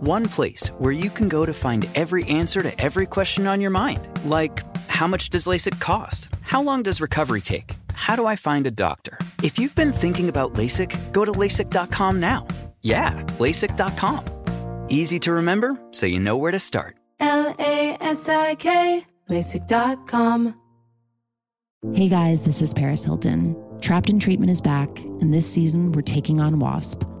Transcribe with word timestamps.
One 0.00 0.26
place 0.28 0.68
where 0.76 0.92
you 0.92 1.08
can 1.08 1.26
go 1.26 1.46
to 1.46 1.54
find 1.54 1.88
every 1.94 2.22
answer 2.24 2.60
to 2.60 2.78
every 2.78 3.06
question 3.06 3.46
on 3.46 3.62
your 3.62 3.70
mind. 3.70 4.06
Like, 4.26 4.62
how 4.88 5.06
much 5.06 5.30
does 5.30 5.46
LASIK 5.46 5.80
cost? 5.80 6.28
How 6.42 6.62
long 6.62 6.82
does 6.82 7.00
recovery 7.00 7.40
take? 7.40 7.72
How 7.94 8.14
do 8.14 8.26
I 8.26 8.36
find 8.36 8.66
a 8.66 8.70
doctor? 8.70 9.18
If 9.42 9.58
you've 9.58 9.74
been 9.74 9.92
thinking 9.92 10.28
about 10.28 10.52
LASIK, 10.52 11.14
go 11.14 11.24
to 11.24 11.32
LASIK.com 11.32 12.20
now. 12.20 12.46
Yeah, 12.82 13.22
LASIK.com. 13.38 14.22
Easy 14.90 15.18
to 15.20 15.32
remember, 15.32 15.80
so 15.92 16.04
you 16.04 16.20
know 16.20 16.36
where 16.36 16.52
to 16.52 16.58
start. 16.58 16.96
L 17.18 17.54
A 17.58 17.96
S 17.98 18.28
I 18.28 18.54
K, 18.56 19.02
LASIK.com. 19.30 20.60
Hey 21.94 22.08
guys, 22.10 22.42
this 22.42 22.60
is 22.60 22.74
Paris 22.74 23.02
Hilton. 23.02 23.56
Trapped 23.80 24.10
in 24.10 24.20
Treatment 24.20 24.50
is 24.50 24.60
back, 24.60 24.90
and 25.22 25.32
this 25.32 25.50
season 25.50 25.92
we're 25.92 26.02
taking 26.02 26.38
on 26.38 26.58
WASP, 26.58 27.02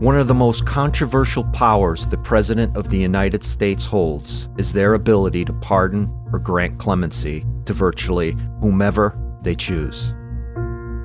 One 0.00 0.18
of 0.18 0.28
the 0.28 0.34
most 0.34 0.66
controversial 0.66 1.44
powers 1.54 2.06
the 2.06 2.18
President 2.18 2.76
of 2.76 2.90
the 2.90 2.98
United 2.98 3.42
States 3.42 3.86
holds 3.86 4.50
is 4.58 4.74
their 4.74 4.92
ability 4.92 5.46
to 5.46 5.54
pardon 5.54 6.14
or 6.34 6.38
grant 6.38 6.78
clemency 6.78 7.46
to 7.64 7.72
virtually 7.72 8.36
whomever 8.60 9.18
they 9.40 9.54
choose. 9.54 10.12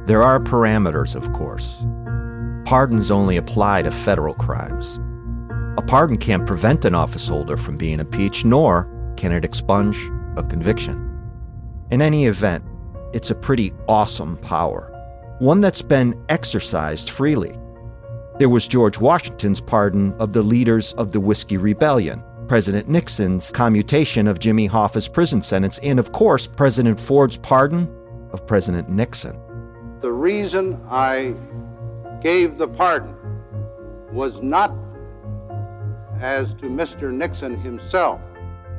There 0.08 0.22
are 0.22 0.42
parameters, 0.42 1.16
of 1.16 1.32
course. 1.32 1.74
Pardons 2.68 3.12
only 3.12 3.38
apply 3.38 3.84
to 3.84 3.92
federal 3.92 4.34
crimes. 4.34 5.00
A 5.78 5.82
pardon 5.88 6.18
can't 6.18 6.46
prevent 6.46 6.84
an 6.84 6.92
officeholder 6.92 7.58
from 7.58 7.78
being 7.78 8.02
impeached, 8.02 8.44
nor 8.44 8.90
can 9.16 9.32
it 9.32 9.46
expunge 9.46 9.96
a 10.36 10.44
conviction. 10.44 10.98
In 11.92 12.02
any 12.02 12.26
event, 12.26 12.66
it's 13.14 13.32
a 13.32 13.36
pretty 13.36 13.72
awesome 13.88 14.36
power, 14.40 14.92
one 15.40 15.62
that's 15.62 15.82
been 15.82 16.22
exercised 16.28 17.10
freely. 17.10 17.58
There 18.42 18.50
was 18.50 18.68
George 18.68 18.98
Washington's 18.98 19.62
pardon 19.62 20.16
of 20.18 20.34
the 20.34 20.42
leaders 20.42 20.94
of 20.94 21.12
the 21.12 21.20
Whiskey 21.20 21.58
Rebellion, 21.58 22.24
President 22.48 22.90
Nixon's 22.90 23.52
commutation 23.52 24.28
of 24.28 24.40
Jimmy 24.40 24.66
Hoffa's 24.66 25.08
prison 25.08 25.44
sentence, 25.44 25.78
and 25.84 26.00
of 26.00 26.12
course, 26.12 26.48
President 26.48 27.00
Ford's 27.00 27.38
pardon 27.38 27.88
of 28.32 28.48
President 28.48 28.90
Nixon. 28.90 29.40
The 30.00 30.12
reason 30.12 30.82
I 30.90 31.36
gave 32.24 32.58
the 32.58 32.68
pardon 32.68 33.16
was 34.12 34.34
not 34.42 34.72
as 36.20 36.56
to 36.56 36.66
Mr. 36.66 37.14
Nixon 37.14 37.62
himself. 37.62 38.20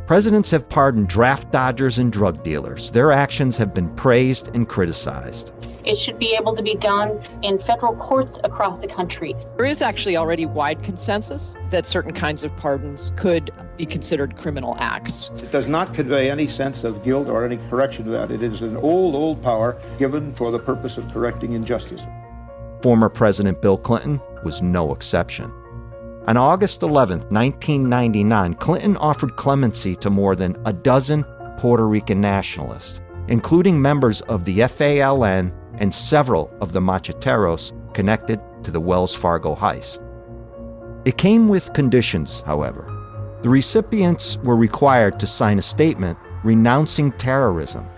Presidents 0.09 0.51
have 0.51 0.69
pardoned 0.69 1.09
draft 1.09 1.53
dodgers 1.53 2.01
and 2.01 2.13
drug 2.13 2.43
dealers. 2.43 2.91
Their 2.91 3.13
actions 3.13 3.57
have 3.59 3.73
been 3.73 3.95
praised 3.95 4.51
and 4.57 4.69
criticized. 4.69 5.53
It 5.85 5.97
should 5.97 6.19
be 6.19 6.37
able 6.39 6.55
to 6.55 6.63
be 6.63 6.77
done 6.77 7.21
in 7.43 7.59
federal 7.59 7.95
courts 7.97 8.39
across 8.45 8.79
the 8.79 8.87
country. 8.87 9.35
There 9.57 9.67
is 9.67 9.83
actually 9.83 10.17
already 10.17 10.47
wide 10.47 10.83
consensus 10.85 11.57
that 11.71 11.87
certain 11.87 12.13
kinds 12.13 12.45
of 12.45 12.57
pardons 12.57 13.13
could 13.17 13.51
be 13.77 13.85
considered 13.85 14.37
criminal 14.37 14.77
acts. 14.79 15.31
It 15.39 15.51
does 15.51 15.67
not 15.67 15.93
convey 15.93 16.31
any 16.31 16.47
sense 16.47 16.85
of 16.85 17.03
guilt 17.03 17.29
or 17.29 17.45
any 17.45 17.57
correction 17.69 18.05
to 18.05 18.11
that. 18.13 18.31
It 18.31 18.43
is 18.43 18.63
an 18.63 18.77
old, 18.77 19.17
old 19.17 19.43
power 19.43 19.77
given 19.99 20.33
for 20.33 20.53
the 20.53 20.59
purpose 20.59 20.97
of 20.99 21.13
correcting 21.13 21.55
injustice. 21.55 22.03
Former 22.83 23.09
President 23.09 23.61
Bill 23.61 23.79
Clinton 23.79 24.21
was 24.45 24.63
no 24.63 24.93
exception. 24.93 25.53
On 26.29 26.37
August 26.37 26.83
11, 26.83 27.19
1999, 27.31 28.55
Clinton 28.55 28.97
offered 28.99 29.35
clemency 29.35 29.97
to 29.97 30.11
more 30.11 30.37
than 30.37 30.57
a 30.65 30.73
dozen 30.73 31.25
Puerto 31.59 31.89
Rican 31.89 32.21
nationalists, 32.21 33.01
including 33.27 33.83
members 33.83 34.21
of 34.23 34.45
the 34.45 34.59
FALN 34.59 35.53
and 35.83 35.93
several 35.93 36.49
of 36.61 36.73
the 36.73 36.81
macheteros 36.81 37.73
connected 37.93 38.41
to 38.63 38.71
the 38.71 38.81
Wells 38.81 39.15
Fargo 39.15 39.55
heist. 39.55 40.01
It 41.05 41.19
came 41.19 41.49
with 41.49 41.73
conditions, 41.73 42.41
however. 42.43 42.89
The 43.43 43.49
recipients 43.49 44.37
were 44.39 44.55
required 44.55 45.19
to 45.19 45.27
sign 45.27 45.59
a 45.59 45.63
statement 45.63 46.17
renouncing 46.45 47.11
terrorism. 47.13 47.89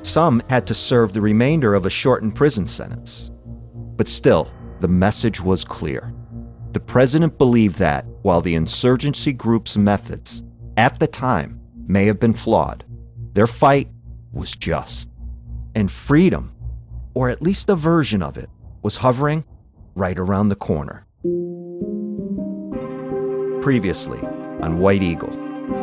Some 0.00 0.42
had 0.48 0.66
to 0.68 0.74
serve 0.74 1.12
the 1.12 1.20
remainder 1.20 1.74
of 1.74 1.84
a 1.84 1.90
shortened 1.90 2.34
prison 2.34 2.66
sentence. 2.66 3.30
But 3.74 4.08
still, 4.08 4.50
the 4.80 4.88
message 4.88 5.40
was 5.40 5.64
clear. 5.64 6.14
The 6.72 6.80
president 6.80 7.36
believed 7.36 7.78
that, 7.78 8.06
while 8.22 8.40
the 8.40 8.54
insurgency 8.54 9.34
group's 9.34 9.76
methods 9.76 10.42
at 10.78 10.98
the 10.98 11.06
time 11.06 11.60
may 11.86 12.06
have 12.06 12.18
been 12.18 12.34
flawed, 12.34 12.84
their 13.34 13.46
fight 13.46 13.88
was 14.32 14.52
just. 14.52 15.10
And 15.74 15.92
freedom, 15.92 16.54
or 17.18 17.28
at 17.28 17.42
least 17.42 17.68
a 17.68 17.74
version 17.74 18.22
of 18.22 18.36
it, 18.36 18.48
was 18.80 18.98
hovering 18.98 19.42
right 19.96 20.20
around 20.20 20.50
the 20.50 20.54
corner. 20.54 21.04
Previously 23.60 24.20
on 24.62 24.78
White 24.78 25.02
Eagle. 25.02 25.32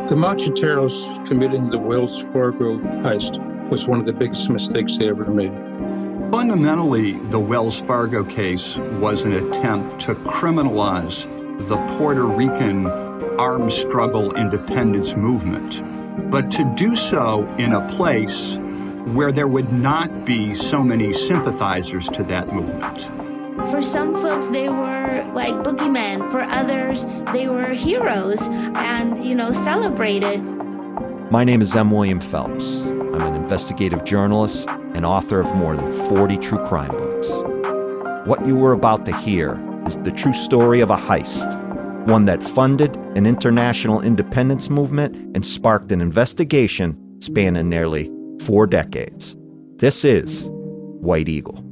The 0.08 0.14
Macheteros 0.14 1.28
committing 1.28 1.68
the 1.68 1.76
Wells 1.76 2.22
Fargo 2.28 2.78
heist 2.78 3.36
was 3.68 3.86
one 3.86 4.00
of 4.00 4.06
the 4.06 4.14
biggest 4.14 4.48
mistakes 4.48 4.96
they 4.96 5.10
ever 5.10 5.26
made. 5.26 5.52
Fundamentally, 6.32 7.12
the 7.28 7.38
Wells 7.38 7.82
Fargo 7.82 8.24
case 8.24 8.78
was 8.98 9.26
an 9.26 9.34
attempt 9.34 10.00
to 10.06 10.14
criminalize 10.14 11.26
the 11.68 11.76
Puerto 11.98 12.24
Rican 12.24 12.86
armed 13.38 13.72
struggle 13.72 14.34
independence 14.36 15.14
movement, 15.14 15.82
but 16.30 16.50
to 16.52 16.64
do 16.78 16.94
so 16.94 17.46
in 17.58 17.74
a 17.74 17.86
place 17.94 18.56
where 19.14 19.30
there 19.30 19.46
would 19.46 19.72
not 19.72 20.24
be 20.24 20.52
so 20.52 20.82
many 20.82 21.12
sympathizers 21.12 22.08
to 22.08 22.24
that 22.24 22.52
movement. 22.52 23.02
For 23.70 23.80
some 23.80 24.14
folks, 24.14 24.48
they 24.48 24.68
were 24.68 25.30
like 25.32 25.54
boogeymen. 25.54 26.30
For 26.30 26.40
others, 26.40 27.04
they 27.32 27.48
were 27.48 27.72
heroes 27.72 28.42
and, 28.48 29.24
you 29.24 29.34
know, 29.34 29.52
celebrated. 29.52 30.38
My 31.30 31.44
name 31.44 31.62
is 31.62 31.74
M. 31.74 31.90
William 31.92 32.20
Phelps. 32.20 32.82
I'm 32.82 33.22
an 33.22 33.34
investigative 33.34 34.04
journalist 34.04 34.68
and 34.68 35.06
author 35.06 35.40
of 35.40 35.54
more 35.54 35.76
than 35.76 35.92
40 36.08 36.36
true 36.38 36.64
crime 36.66 36.90
books. 36.90 37.28
What 38.28 38.44
you 38.44 38.56
were 38.56 38.72
about 38.72 39.04
to 39.06 39.16
hear 39.16 39.62
is 39.86 39.96
the 39.98 40.10
true 40.10 40.34
story 40.34 40.80
of 40.80 40.90
a 40.90 40.96
heist 40.96 41.62
one 42.06 42.24
that 42.24 42.40
funded 42.40 42.94
an 43.16 43.26
international 43.26 44.00
independence 44.00 44.70
movement 44.70 45.16
and 45.34 45.44
sparked 45.44 45.90
an 45.90 46.00
investigation 46.00 46.96
spanning 47.20 47.68
nearly 47.68 48.15
four 48.42 48.66
decades. 48.66 49.36
This 49.76 50.04
is 50.04 50.48
White 50.50 51.28
Eagle. 51.28 51.62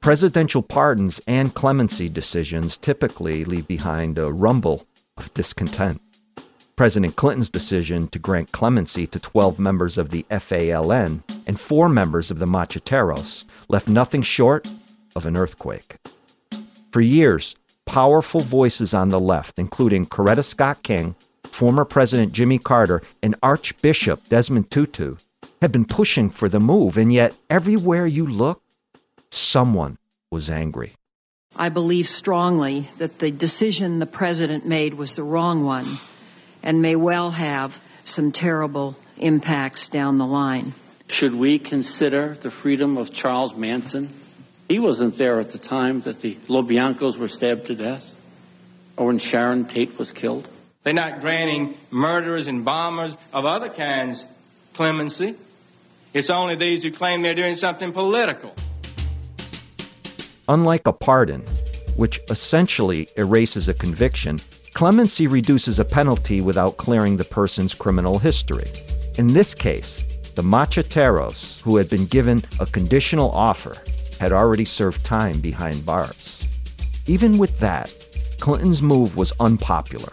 Presidential 0.00 0.62
pardons 0.62 1.20
and 1.26 1.52
clemency 1.54 2.08
decisions 2.08 2.78
typically 2.78 3.44
leave 3.44 3.66
behind 3.66 4.18
a 4.18 4.32
rumble 4.32 4.86
of 5.16 5.34
discontent. 5.34 6.00
President 6.76 7.16
Clinton's 7.16 7.50
decision 7.50 8.06
to 8.08 8.18
grant 8.18 8.52
clemency 8.52 9.06
to 9.08 9.18
12 9.18 9.58
members 9.58 9.98
of 9.98 10.10
the 10.10 10.24
FALN 10.30 11.22
and 11.46 11.58
four 11.58 11.88
members 11.88 12.30
of 12.30 12.38
the 12.38 12.46
Macheteros 12.46 13.44
left 13.68 13.88
nothing 13.88 14.22
short 14.22 14.68
of 15.16 15.26
an 15.26 15.36
earthquake. 15.36 15.96
For 16.92 17.00
years, 17.00 17.56
powerful 17.86 18.40
voices 18.40 18.92
on 18.92 19.08
the 19.08 19.20
left, 19.20 19.58
including 19.58 20.06
Coretta 20.06 20.44
Scott 20.44 20.82
King, 20.82 21.14
former 21.44 21.84
President 21.84 22.32
Jimmy 22.32 22.58
Carter, 22.58 23.00
and 23.22 23.34
Archbishop 23.42 24.28
Desmond 24.28 24.70
Tutu, 24.70 25.16
have 25.62 25.72
been 25.72 25.86
pushing 25.86 26.28
for 26.28 26.48
the 26.48 26.60
move, 26.60 26.98
and 26.98 27.12
yet 27.12 27.34
everywhere 27.48 28.06
you 28.06 28.26
look, 28.26 28.60
someone 29.30 29.96
was 30.30 30.50
angry. 30.50 30.92
I 31.54 31.70
believe 31.70 32.06
strongly 32.06 32.90
that 32.98 33.18
the 33.18 33.30
decision 33.30 33.98
the 33.98 34.06
president 34.06 34.66
made 34.66 34.92
was 34.92 35.14
the 35.14 35.22
wrong 35.22 35.64
one 35.64 35.86
and 36.62 36.82
may 36.82 36.96
well 36.96 37.30
have 37.30 37.80
some 38.04 38.32
terrible 38.32 38.96
impacts 39.16 39.88
down 39.88 40.18
the 40.18 40.26
line. 40.26 40.74
Should 41.08 41.34
we 41.34 41.58
consider 41.58 42.36
the 42.40 42.50
freedom 42.50 42.98
of 42.98 43.12
Charles 43.12 43.54
Manson? 43.54 44.12
He 44.68 44.80
wasn't 44.80 45.16
there 45.16 45.38
at 45.38 45.50
the 45.50 45.58
time 45.58 46.00
that 46.02 46.20
the 46.20 46.34
LaBiancas 46.48 47.16
were 47.16 47.28
stabbed 47.28 47.66
to 47.66 47.76
death 47.76 48.14
or 48.96 49.06
when 49.06 49.18
Sharon 49.18 49.66
Tate 49.66 49.96
was 49.96 50.10
killed. 50.10 50.48
They're 50.82 50.92
not 50.92 51.20
granting 51.20 51.76
murderers 51.90 52.48
and 52.48 52.64
bombers 52.64 53.16
of 53.32 53.44
other 53.44 53.68
kinds 53.68 54.26
clemency. 54.74 55.36
It's 56.12 56.30
only 56.30 56.56
these 56.56 56.82
who 56.82 56.90
claim 56.90 57.22
they're 57.22 57.34
doing 57.34 57.54
something 57.54 57.92
political. 57.92 58.54
Unlike 60.48 60.86
a 60.86 60.92
pardon, 60.92 61.42
which 61.96 62.20
essentially 62.28 63.08
erases 63.16 63.68
a 63.68 63.74
conviction, 63.74 64.40
clemency 64.74 65.26
reduces 65.26 65.78
a 65.78 65.84
penalty 65.84 66.40
without 66.40 66.76
clearing 66.76 67.16
the 67.16 67.24
person's 67.24 67.74
criminal 67.74 68.18
history. 68.18 68.70
In 69.16 69.28
this 69.28 69.54
case, 69.54 70.04
the 70.34 70.42
Macheteros, 70.42 71.60
who 71.62 71.76
had 71.76 71.88
been 71.88 72.06
given 72.06 72.44
a 72.60 72.66
conditional 72.66 73.30
offer, 73.30 73.76
had 74.18 74.32
already 74.32 74.64
served 74.64 75.04
time 75.04 75.40
behind 75.40 75.84
bars. 75.84 76.44
Even 77.06 77.38
with 77.38 77.58
that, 77.60 77.94
Clinton's 78.40 78.82
move 78.82 79.16
was 79.16 79.32
unpopular. 79.40 80.12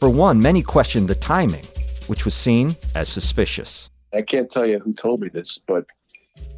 For 0.00 0.08
one, 0.08 0.40
many 0.40 0.62
questioned 0.62 1.08
the 1.08 1.14
timing, 1.14 1.64
which 2.06 2.24
was 2.24 2.34
seen 2.34 2.76
as 2.94 3.08
suspicious. 3.08 3.88
I 4.12 4.22
can't 4.22 4.50
tell 4.50 4.66
you 4.66 4.78
who 4.78 4.92
told 4.92 5.20
me 5.20 5.28
this, 5.28 5.58
but 5.58 5.86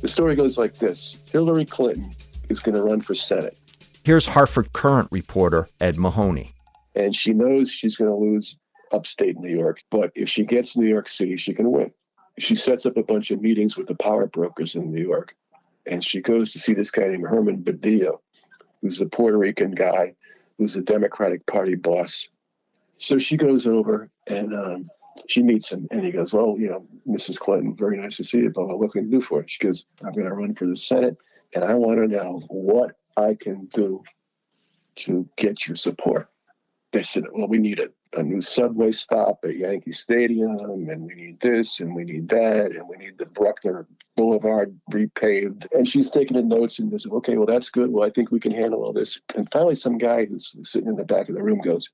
the 0.01 0.09
story 0.09 0.35
goes 0.35 0.59
like 0.59 0.75
this 0.75 1.19
Hillary 1.31 1.65
Clinton 1.65 2.15
is 2.49 2.61
going 2.61 2.75
to 2.75 2.83
run 2.83 3.01
for 3.01 3.15
Senate. 3.15 3.57
Here's 4.05 4.27
Hartford 4.27 4.73
Courant 4.73 5.09
reporter 5.11 5.69
Ed 5.81 5.99
Mahony. 5.99 6.53
And 6.95 7.15
she 7.15 7.33
knows 7.33 7.71
she's 7.71 7.97
going 7.97 8.11
to 8.11 8.17
lose 8.17 8.59
upstate 8.93 9.37
New 9.39 9.55
York, 9.55 9.81
but 9.91 10.13
if 10.15 10.29
she 10.29 10.45
gets 10.45 10.77
New 10.77 10.87
York 10.87 11.09
City, 11.09 11.37
she 11.37 11.53
can 11.53 11.71
win. 11.73 11.93
She 12.39 12.55
sets 12.55 12.87
up 12.87 12.97
a 12.97 13.03
bunch 13.03 13.31
of 13.31 13.41
meetings 13.41 13.77
with 13.77 13.87
the 13.87 13.95
power 13.95 14.27
brokers 14.27 14.75
in 14.75 14.93
New 14.93 15.03
York, 15.03 15.35
and 15.87 16.05
she 16.05 16.21
goes 16.21 16.53
to 16.53 16.59
see 16.59 16.75
this 16.75 16.91
guy 16.91 17.09
named 17.09 17.27
Herman 17.27 17.63
Badillo, 17.63 18.21
who's 18.81 19.01
a 19.01 19.07
Puerto 19.07 19.39
Rican 19.39 19.73
guy 19.73 20.15
who's 20.59 20.77
a 20.77 20.83
Democratic 20.83 21.47
Party 21.47 21.75
boss. 21.75 22.29
So 22.97 23.19
she 23.19 23.37
goes 23.37 23.67
over 23.67 24.11
and 24.27 24.55
um, 24.55 24.91
she 25.29 25.43
meets 25.43 25.73
him, 25.73 25.87
and 25.91 26.05
he 26.05 26.13
goes, 26.13 26.33
"Well, 26.33 26.57
you 26.59 26.69
know, 26.69 26.87
Mrs. 27.07 27.39
Clinton, 27.39 27.75
very 27.77 27.97
nice 27.97 28.17
to 28.17 28.25
see 28.25 28.39
you, 28.39 28.51
but 28.51 28.67
what 28.79 28.93
can 28.93 29.07
I 29.07 29.11
do 29.11 29.23
for 29.23 29.41
you?" 29.41 29.49
She 29.49 29.65
goes, 29.65 29.87
"I'm 30.05 30.13
going 30.13 30.27
to 30.27 30.35
run 30.35 30.55
for 30.55 30.67
the 30.67 30.77
Senate, 30.77 31.17
and 31.55 31.65
I 31.65 31.75
want 31.75 31.99
to 31.99 32.09
know 32.09 32.43
what 32.49 32.97
I 33.17 33.35
can 33.39 33.67
do 33.67 34.03
to 34.97 35.29
get 35.37 35.67
your 35.67 35.77
support." 35.77 36.29
They 36.93 37.03
said, 37.03 37.25
"Well, 37.33 37.49
we 37.49 37.59
need 37.59 37.81
a, 37.81 37.89
a 38.15 38.23
new 38.23 38.41
subway 38.41 38.93
stop 38.93 39.45
at 39.45 39.57
Yankee 39.57 39.93
Stadium, 39.93 40.89
and 40.89 41.03
we 41.03 41.15
need 41.15 41.41
this, 41.41 41.81
and 41.81 41.95
we 41.95 42.05
need 42.05 42.29
that, 42.29 42.73
and 42.73 42.89
we 42.89 42.97
need 42.97 43.19
the 43.19 43.27
Bruckner 43.27 43.87
Boulevard 44.17 44.79
repaved." 44.93 45.67
And 45.73 45.87
she's 45.87 46.11
taking 46.11 46.37
the 46.37 46.43
notes 46.43 46.79
and 46.79 46.91
goes, 46.91 47.07
"Okay, 47.07 47.37
well, 47.37 47.47
that's 47.47 47.71
good. 47.71 47.91
Well, 47.91 48.07
I 48.07 48.11
think 48.11 48.31
we 48.31 48.41
can 48.41 48.53
handle 48.53 48.85
all 48.85 48.93
this." 48.93 49.21
And 49.37 49.51
finally, 49.51 49.75
some 49.75 49.99
guy 49.99 50.25
who's 50.25 50.57
sitting 50.63 50.89
in 50.89 50.97
the 50.97 51.05
back 51.05 51.29
of 51.29 51.35
the 51.35 51.43
room 51.43 51.59
goes, 51.59 51.91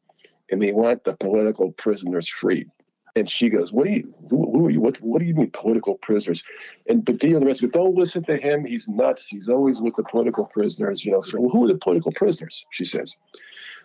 "And 0.51 0.61
we 0.61 0.73
want 0.73 1.05
the 1.05 1.17
political 1.17 1.73
prisoners 1.73 2.29
freed." 2.29 2.71
And 3.15 3.29
she 3.29 3.51
goes, 3.51 3.73
"What 3.73 3.87
do 3.87 3.93
you? 3.93 4.15
Who, 4.31 4.67
are 4.67 4.71
you? 4.71 4.81
What? 4.81 4.97
What 4.99 5.19
do 5.21 5.27
you 5.27 5.35
mean 5.35 5.51
political 5.51 5.97
prisoners?" 5.97 6.45
And 6.89 7.05
Badillo 7.05 7.35
and 7.35 7.43
the 7.43 7.47
rest 7.47 7.61
go, 7.61 7.69
"Don't 7.69 7.95
listen 7.95 8.23
to 8.25 8.37
him. 8.37 8.65
He's 8.65 8.89
nuts. 8.89 9.29
He's 9.29 9.49
always 9.51 9.83
with 9.83 9.97
the 9.97 10.03
political 10.03 10.47
prisoners." 10.47 11.05
You 11.05 11.13
know, 11.13 11.23
well, 11.35 11.51
who 11.51 11.65
are 11.65 11.69
the 11.69 11.77
political 11.77 12.13
prisoners? 12.13 12.65
She 12.71 12.85
says. 12.85 13.17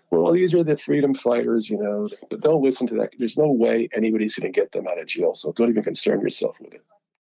Well, 0.10 0.32
these 0.32 0.54
are 0.54 0.64
the 0.64 0.78
freedom 0.78 1.14
fighters, 1.14 1.70
you 1.70 1.78
know, 1.78 2.08
but 2.30 2.42
don't 2.42 2.64
listen 2.64 2.88
to 2.88 2.96
that. 2.96 3.14
There's 3.18 3.38
no 3.38 3.52
way 3.52 3.90
anybody's 3.94 4.36
going 4.36 4.52
to 4.52 4.58
get 4.58 4.72
them 4.72 4.88
out 4.88 5.00
of 5.00 5.08
jail, 5.08 5.34
so 5.34 5.52
don't 5.52 5.70
even 5.70 5.84
concern 5.84 6.22
yourself 6.22 6.56
with 6.62 6.74
it. 6.74 6.84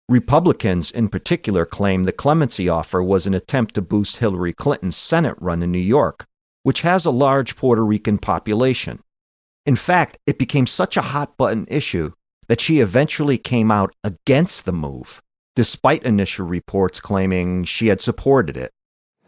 Republicans, 0.07 0.89
in 0.89 1.07
particular, 1.09 1.65
claim 1.65 2.03
the 2.03 2.11
clemency 2.11 2.67
offer 2.67 3.03
was 3.03 3.27
an 3.27 3.33
attempt 3.33 3.75
to 3.75 3.81
boost 3.81 4.17
Hillary 4.17 4.53
Clinton's 4.53 4.97
Senate 4.97 5.35
run 5.39 5.61
in 5.61 5.71
New 5.71 5.77
York, 5.77 6.25
which 6.63 6.81
has 6.81 7.05
a 7.05 7.11
large 7.11 7.55
Puerto 7.55 7.85
Rican 7.85 8.17
population. 8.17 9.03
In 9.65 9.75
fact, 9.75 10.17
it 10.25 10.39
became 10.39 10.65
such 10.65 10.97
a 10.97 11.01
hot 11.01 11.37
button 11.37 11.67
issue 11.69 12.13
that 12.47 12.59
she 12.59 12.79
eventually 12.79 13.37
came 13.37 13.69
out 13.69 13.93
against 14.03 14.65
the 14.65 14.71
move, 14.71 15.21
despite 15.55 16.01
initial 16.03 16.47
reports 16.47 16.99
claiming 16.99 17.63
she 17.65 17.87
had 17.87 18.01
supported 18.01 18.57
it. 18.57 18.71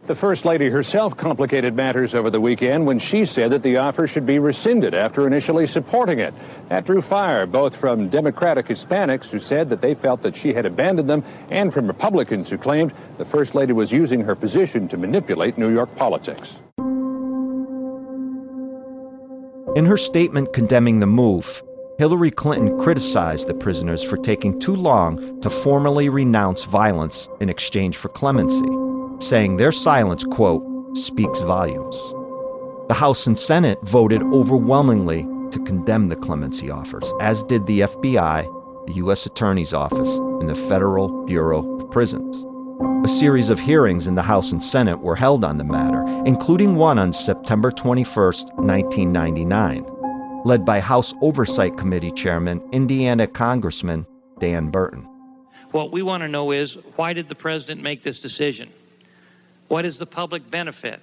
The 0.07 0.15
First 0.15 0.45
Lady 0.45 0.67
herself 0.67 1.15
complicated 1.15 1.75
matters 1.75 2.15
over 2.15 2.31
the 2.31 2.41
weekend 2.41 2.87
when 2.87 2.97
she 2.97 3.23
said 3.23 3.51
that 3.51 3.61
the 3.61 3.77
offer 3.77 4.07
should 4.07 4.25
be 4.25 4.39
rescinded 4.39 4.95
after 4.95 5.27
initially 5.27 5.67
supporting 5.67 6.17
it. 6.17 6.33
That 6.69 6.85
drew 6.85 7.01
fire 7.01 7.45
both 7.45 7.75
from 7.75 8.09
Democratic 8.09 8.65
Hispanics 8.65 9.29
who 9.29 9.39
said 9.39 9.69
that 9.69 9.81
they 9.81 9.93
felt 9.93 10.23
that 10.23 10.35
she 10.35 10.53
had 10.53 10.65
abandoned 10.65 11.07
them 11.07 11.23
and 11.51 11.71
from 11.71 11.85
Republicans 11.85 12.49
who 12.49 12.57
claimed 12.57 12.93
the 13.19 13.25
First 13.25 13.53
Lady 13.53 13.73
was 13.73 13.91
using 13.91 14.21
her 14.21 14.35
position 14.35 14.87
to 14.87 14.97
manipulate 14.97 15.59
New 15.59 15.71
York 15.71 15.95
politics. 15.95 16.59
In 19.75 19.85
her 19.85 19.97
statement 19.97 20.51
condemning 20.51 20.99
the 20.99 21.05
move, 21.05 21.61
Hillary 21.99 22.31
Clinton 22.31 22.79
criticized 22.79 23.47
the 23.47 23.53
prisoners 23.53 24.01
for 24.01 24.17
taking 24.17 24.59
too 24.59 24.75
long 24.75 25.39
to 25.41 25.49
formally 25.51 26.09
renounce 26.09 26.63
violence 26.63 27.29
in 27.39 27.49
exchange 27.49 27.97
for 27.97 28.09
clemency, 28.09 28.65
saying 29.21 29.57
their 29.57 29.71
silence, 29.71 30.23
quote, 30.23 30.63
speaks 30.97 31.39
volumes. 31.39 31.95
The 32.87 32.95
House 32.95 33.27
and 33.27 33.37
Senate 33.37 33.79
voted 33.83 34.21
overwhelmingly 34.23 35.23
to 35.51 35.63
condemn 35.63 36.07
the 36.07 36.15
clemency 36.15 36.69
offers, 36.69 37.13
as 37.21 37.43
did 37.43 37.65
the 37.65 37.81
FBI, 37.81 38.87
the 38.87 38.93
U.S. 38.93 39.25
Attorney's 39.25 39.73
Office, 39.73 40.17
and 40.17 40.49
the 40.49 40.55
Federal 40.55 41.25
Bureau 41.25 41.79
of 41.79 41.91
Prisons. 41.91 42.45
A 43.05 43.07
series 43.07 43.49
of 43.49 43.59
hearings 43.59 44.07
in 44.07 44.15
the 44.15 44.21
House 44.21 44.51
and 44.51 44.61
Senate 44.61 44.99
were 44.99 45.15
held 45.15 45.45
on 45.45 45.57
the 45.57 45.63
matter, 45.63 46.03
including 46.25 46.75
one 46.75 46.99
on 46.99 47.13
September 47.13 47.71
21, 47.71 48.05
1999, 48.15 49.85
led 50.45 50.65
by 50.65 50.79
House 50.79 51.13
Oversight 51.21 51.77
Committee 51.77 52.11
Chairman, 52.11 52.61
Indiana 52.71 53.27
Congressman 53.27 54.05
Dan 54.39 54.69
Burton. 54.69 55.07
What 55.71 55.91
we 55.91 56.01
want 56.01 56.21
to 56.23 56.27
know 56.27 56.51
is 56.51 56.75
why 56.95 57.13
did 57.13 57.29
the 57.29 57.35
president 57.35 57.81
make 57.81 58.03
this 58.03 58.19
decision? 58.19 58.71
What 59.71 59.85
is 59.85 59.99
the 59.99 60.05
public 60.05 60.51
benefit? 60.51 60.99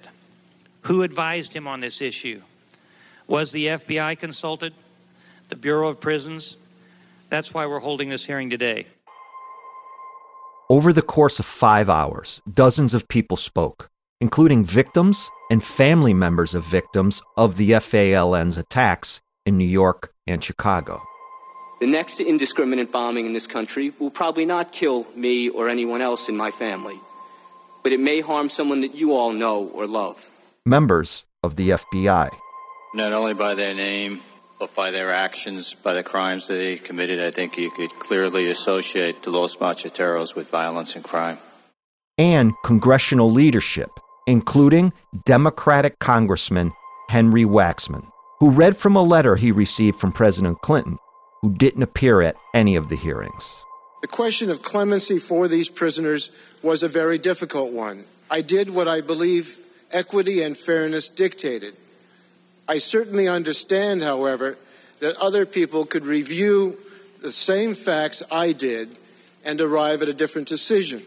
Who 0.81 1.01
advised 1.01 1.55
him 1.55 1.67
on 1.67 1.79
this 1.79 2.03
issue? 2.03 2.43
Was 3.25 3.51
the 3.51 3.65
FBI 3.65 4.19
consulted? 4.19 4.75
The 5.47 5.55
Bureau 5.55 5.89
of 5.89 5.99
Prisons? 5.99 6.55
That's 7.29 7.51
why 7.51 7.65
we're 7.65 7.79
holding 7.79 8.09
this 8.09 8.27
hearing 8.27 8.51
today. 8.51 8.85
Over 10.69 10.93
the 10.93 11.01
course 11.01 11.39
of 11.39 11.47
five 11.47 11.89
hours, 11.89 12.43
dozens 12.47 12.93
of 12.93 13.07
people 13.07 13.37
spoke, 13.37 13.89
including 14.21 14.65
victims 14.65 15.31
and 15.49 15.63
family 15.63 16.13
members 16.13 16.53
of 16.53 16.63
victims 16.63 17.23
of 17.37 17.57
the 17.57 17.71
FALN's 17.71 18.55
attacks 18.55 19.19
in 19.47 19.57
New 19.57 19.65
York 19.65 20.13
and 20.27 20.43
Chicago. 20.43 21.01
The 21.79 21.87
next 21.87 22.19
indiscriminate 22.19 22.91
bombing 22.91 23.25
in 23.25 23.33
this 23.33 23.47
country 23.47 23.93
will 23.97 24.11
probably 24.11 24.45
not 24.45 24.71
kill 24.71 25.07
me 25.15 25.49
or 25.49 25.69
anyone 25.69 26.03
else 26.03 26.29
in 26.29 26.37
my 26.37 26.51
family, 26.51 26.99
but 27.83 27.91
it 27.91 27.99
may 27.99 28.21
harm 28.21 28.49
someone 28.49 28.81
that 28.81 28.95
you 28.95 29.13
all 29.13 29.31
know 29.33 29.67
or 29.73 29.87
love. 29.87 30.27
Members 30.65 31.25
of 31.43 31.55
the 31.55 31.69
FBI. 31.69 32.29
Not 32.93 33.13
only 33.13 33.33
by 33.33 33.55
their 33.55 33.73
name, 33.73 34.21
but 34.59 34.75
by 34.75 34.91
their 34.91 35.13
actions, 35.13 35.73
by 35.73 35.93
the 35.93 36.03
crimes 36.03 36.47
that 36.47 36.55
they 36.55 36.75
committed, 36.75 37.19
I 37.21 37.31
think 37.31 37.57
you 37.57 37.71
could 37.71 37.91
clearly 37.99 38.49
associate 38.49 39.21
the 39.23 39.29
Los 39.31 39.55
Macheteros 39.55 40.35
with 40.35 40.49
violence 40.49 40.95
and 40.95 41.03
crime. 41.03 41.37
and 42.17 42.51
congressional 42.65 43.31
leadership, 43.31 43.89
including 44.27 44.91
Democratic 45.25 45.99
Congressman 45.99 46.73
Henry 47.07 47.45
Waxman, 47.45 48.05
who 48.41 48.49
read 48.49 48.75
from 48.75 48.97
a 48.97 49.01
letter 49.01 49.37
he 49.37 49.53
received 49.53 49.97
from 49.97 50.11
President 50.11 50.59
Clinton, 50.61 50.97
who 51.41 51.53
didn't 51.53 51.83
appear 51.83 52.21
at 52.21 52.35
any 52.53 52.75
of 52.75 52.89
the 52.89 52.97
hearings. 52.97 53.49
The 54.01 54.07
question 54.07 54.49
of 54.49 54.61
clemency 54.61 55.19
for 55.19 55.47
these 55.47 55.69
prisoners 55.69 56.31
was 56.63 56.83
a 56.83 56.87
very 56.87 57.17
difficult 57.17 57.73
one. 57.73 58.05
I 58.29 58.41
did 58.41 58.69
what 58.69 58.87
I 58.87 59.01
believe 59.01 59.57
equity 59.91 60.41
and 60.41 60.57
fairness 60.57 61.09
dictated. 61.09 61.75
I 62.67 62.77
certainly 62.77 63.27
understand, 63.27 64.01
however, 64.01 64.57
that 64.99 65.17
other 65.17 65.45
people 65.45 65.85
could 65.85 66.05
review 66.05 66.77
the 67.21 67.31
same 67.31 67.75
facts 67.75 68.23
I 68.31 68.53
did 68.53 68.97
and 69.43 69.59
arrive 69.59 70.01
at 70.01 70.09
a 70.09 70.13
different 70.13 70.47
decision. 70.47 71.03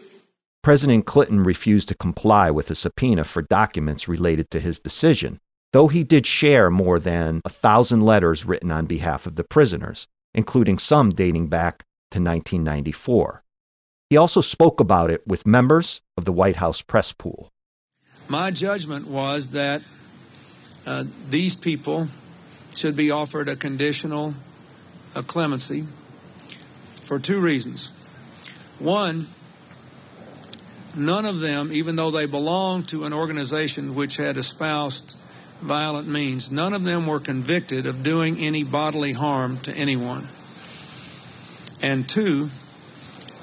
President 0.61 1.05
Clinton 1.05 1.43
refused 1.43 1.87
to 1.89 1.95
comply 1.95 2.51
with 2.51 2.69
a 2.69 2.75
subpoena 2.75 3.23
for 3.23 3.41
documents 3.41 4.07
related 4.07 4.51
to 4.51 4.59
his 4.59 4.79
decision, 4.79 5.39
though 5.71 5.87
he 5.87 6.03
did 6.03 6.25
share 6.25 6.69
more 6.69 6.99
than 6.99 7.41
a 7.43 7.49
thousand 7.49 8.01
letters 8.01 8.45
written 8.45 8.71
on 8.71 8.85
behalf 8.85 9.25
of 9.25 9.35
the 9.35 9.43
prisoners, 9.43 10.07
including 10.33 10.77
some 10.77 11.09
dating 11.09 11.47
back 11.47 11.83
to 12.13 12.19
1994. 12.19 13.43
He 14.09 14.17
also 14.17 14.41
spoke 14.41 14.79
about 14.79 15.09
it 15.09 15.25
with 15.25 15.47
members 15.47 16.01
of 16.15 16.25
the 16.25 16.31
White 16.31 16.57
House 16.57 16.81
press 16.81 17.11
pool. 17.11 17.51
My 18.27 18.51
judgment 18.51 19.07
was 19.07 19.49
that 19.51 19.81
uh, 20.85 21.03
these 21.29 21.55
people 21.55 22.07
should 22.75 22.95
be 22.95 23.11
offered 23.11 23.49
a 23.49 23.55
conditional 23.55 24.33
a 25.15 25.23
clemency 25.23 25.85
for 26.91 27.19
two 27.19 27.39
reasons. 27.39 27.91
One, 28.79 29.27
none 30.95 31.25
of 31.25 31.39
them, 31.39 31.71
even 31.71 31.95
though 31.95 32.11
they 32.11 32.25
belonged 32.25 32.89
to 32.89 33.05
an 33.05 33.13
organization 33.13 33.95
which 33.95 34.17
had 34.17 34.37
espoused 34.37 35.15
violent 35.61 36.07
means, 36.07 36.51
none 36.51 36.73
of 36.73 36.83
them 36.83 37.05
were 37.05 37.19
convicted 37.19 37.85
of 37.85 38.03
doing 38.03 38.39
any 38.39 38.63
bodily 38.63 39.13
harm 39.13 39.57
to 39.59 39.73
anyone. 39.73 40.27
And 41.83 42.07
two, 42.07 42.49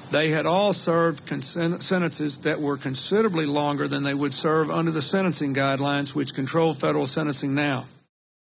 they 0.09 0.29
had 0.29 0.47
all 0.47 0.73
served 0.73 1.29
sentences 1.43 2.39
that 2.39 2.59
were 2.59 2.75
considerably 2.75 3.45
longer 3.45 3.87
than 3.87 4.01
they 4.03 4.15
would 4.15 4.33
serve 4.33 4.71
under 4.71 4.89
the 4.89 5.01
sentencing 5.01 5.53
guidelines 5.53 6.15
which 6.15 6.33
control 6.33 6.73
federal 6.73 7.05
sentencing 7.05 7.53
now. 7.53 7.85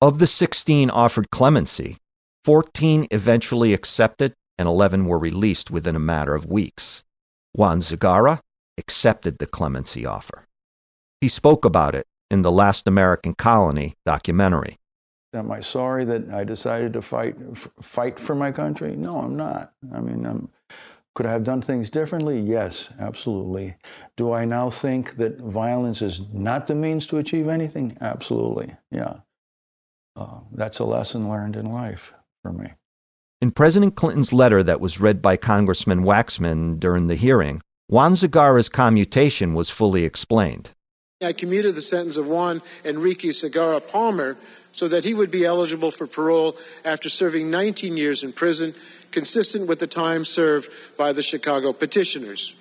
Of 0.02 0.18
the 0.18 0.26
16 0.26 0.90
offered 0.90 1.30
clemency, 1.30 1.98
14 2.44 3.06
eventually 3.10 3.72
accepted 3.72 4.34
and 4.58 4.66
11 4.68 5.06
were 5.06 5.18
released 5.18 5.70
within 5.70 5.94
a 5.94 6.00
matter 6.00 6.34
of 6.34 6.46
weeks. 6.46 7.04
Juan 7.54 7.80
Segarra 7.80 8.40
accepted 8.76 9.38
the 9.38 9.46
clemency 9.46 10.04
offer. 10.04 10.46
He 11.20 11.28
spoke 11.28 11.64
about 11.64 11.94
it 11.94 12.06
in 12.30 12.42
the 12.42 12.52
Last 12.52 12.88
American 12.88 13.34
Colony 13.34 13.94
documentary. 14.04 14.76
Am 15.34 15.50
I 15.50 15.60
sorry 15.60 16.04
that 16.04 16.30
I 16.30 16.44
decided 16.44 16.92
to 16.94 17.02
fight 17.02 17.36
fight 17.56 18.18
for 18.18 18.34
my 18.34 18.52
country? 18.52 18.96
No, 18.96 19.18
I'm 19.18 19.36
not. 19.36 19.72
I 19.94 20.00
mean, 20.00 20.24
I'm, 20.24 20.48
could 21.14 21.26
I 21.26 21.32
have 21.32 21.44
done 21.44 21.60
things 21.60 21.90
differently? 21.90 22.38
Yes, 22.38 22.90
absolutely. 22.98 23.76
Do 24.16 24.32
I 24.32 24.44
now 24.44 24.70
think 24.70 25.16
that 25.16 25.40
violence 25.40 26.02
is 26.02 26.22
not 26.32 26.66
the 26.66 26.74
means 26.74 27.06
to 27.08 27.18
achieve 27.18 27.48
anything? 27.48 27.96
Absolutely, 28.00 28.76
yeah. 28.90 29.20
Uh, 30.14 30.40
that's 30.52 30.78
a 30.78 30.84
lesson 30.84 31.28
learned 31.28 31.56
in 31.56 31.70
life 31.70 32.14
for 32.42 32.52
me. 32.52 32.70
In 33.42 33.50
President 33.50 33.96
Clinton's 33.96 34.32
letter 34.32 34.62
that 34.62 34.80
was 34.80 35.00
read 35.00 35.20
by 35.20 35.36
Congressman 35.36 36.04
Waxman 36.04 36.80
during 36.80 37.06
the 37.06 37.16
hearing, 37.16 37.60
Juan 37.88 38.16
Segarra's 38.16 38.68
commutation 38.68 39.52
was 39.52 39.68
fully 39.68 40.04
explained. 40.04 40.70
I 41.22 41.32
commuted 41.32 41.74
the 41.74 41.80
sentence 41.80 42.18
of 42.18 42.26
Juan 42.26 42.60
Enrique 42.84 43.30
Segarra 43.30 43.80
Palmer 43.80 44.36
so 44.72 44.86
that 44.88 45.02
he 45.02 45.14
would 45.14 45.30
be 45.30 45.46
eligible 45.46 45.90
for 45.90 46.06
parole 46.06 46.58
after 46.84 47.08
serving 47.08 47.48
19 47.48 47.96
years 47.96 48.22
in 48.22 48.34
prison 48.34 48.74
consistent 49.12 49.66
with 49.66 49.78
the 49.78 49.86
time 49.86 50.26
served 50.26 50.68
by 50.98 51.14
the 51.14 51.22
Chicago 51.22 51.72
petitioners. 51.72 52.54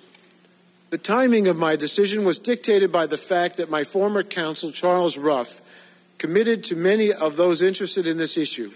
The 0.88 0.96
timing 0.96 1.48
of 1.48 1.58
my 1.58 1.76
decision 1.76 2.24
was 2.24 2.38
dictated 2.38 2.90
by 2.90 3.08
the 3.08 3.18
fact 3.18 3.58
that 3.58 3.68
my 3.68 3.84
former 3.84 4.22
counsel, 4.22 4.72
Charles 4.72 5.18
Ruff, 5.18 5.60
committed 6.16 6.64
to 6.64 6.76
many 6.76 7.12
of 7.12 7.36
those 7.36 7.60
interested 7.60 8.06
in 8.06 8.16
this 8.16 8.38
issue 8.38 8.70